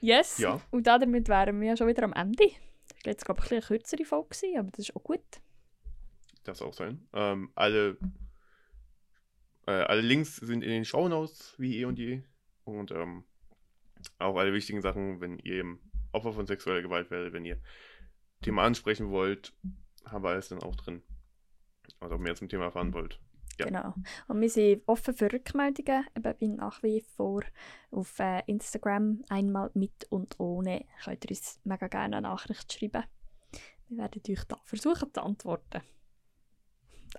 [0.01, 0.39] Yes.
[0.39, 0.61] Ja.
[0.71, 2.47] Und damit wären wir ja schon wieder am Ende.
[2.47, 5.21] Das war jetzt, glaube ich, ein bisschen eine kürzere Folge, aber das ist auch gut.
[6.49, 7.07] Das auch sein.
[7.13, 7.99] Ähm, alle,
[9.67, 12.23] äh, alle Links sind in den Shownotes, wie eh und je.
[12.65, 13.25] Und ähm,
[14.19, 15.79] auch alle wichtigen Sachen, wenn ihr eben
[16.11, 17.61] Opfer von sexueller Gewalt werdet, wenn ihr
[18.41, 19.53] Thema ansprechen wollt,
[20.07, 21.03] haben wir alles dann auch drin.
[22.01, 23.21] Also ob mehr zum Thema erfahren wollt.
[23.59, 23.67] Ja.
[23.67, 23.95] Genau.
[24.29, 27.43] Und wir sind offen für Rückmeldungen, eben wie nach wie vor
[27.91, 30.87] auf äh, Instagram, einmal mit und ohne.
[31.05, 33.05] Könnt ihr uns mega gerne eine Nachricht schreiben.
[33.89, 35.83] Wir werden euch da versuchen zu antworten.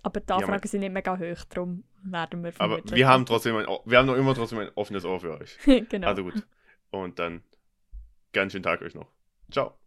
[0.03, 3.55] Aber die Anfragen ja, sind nicht mega hoch, darum werden wir Aber wir haben trotzdem
[3.55, 5.57] ein, wir haben noch immer trotzdem ein offenes Ohr für euch.
[5.89, 6.07] genau.
[6.07, 6.43] Also gut.
[6.91, 7.43] Und dann
[8.33, 9.07] ganz schönen Tag euch noch.
[9.51, 9.78] Ciao.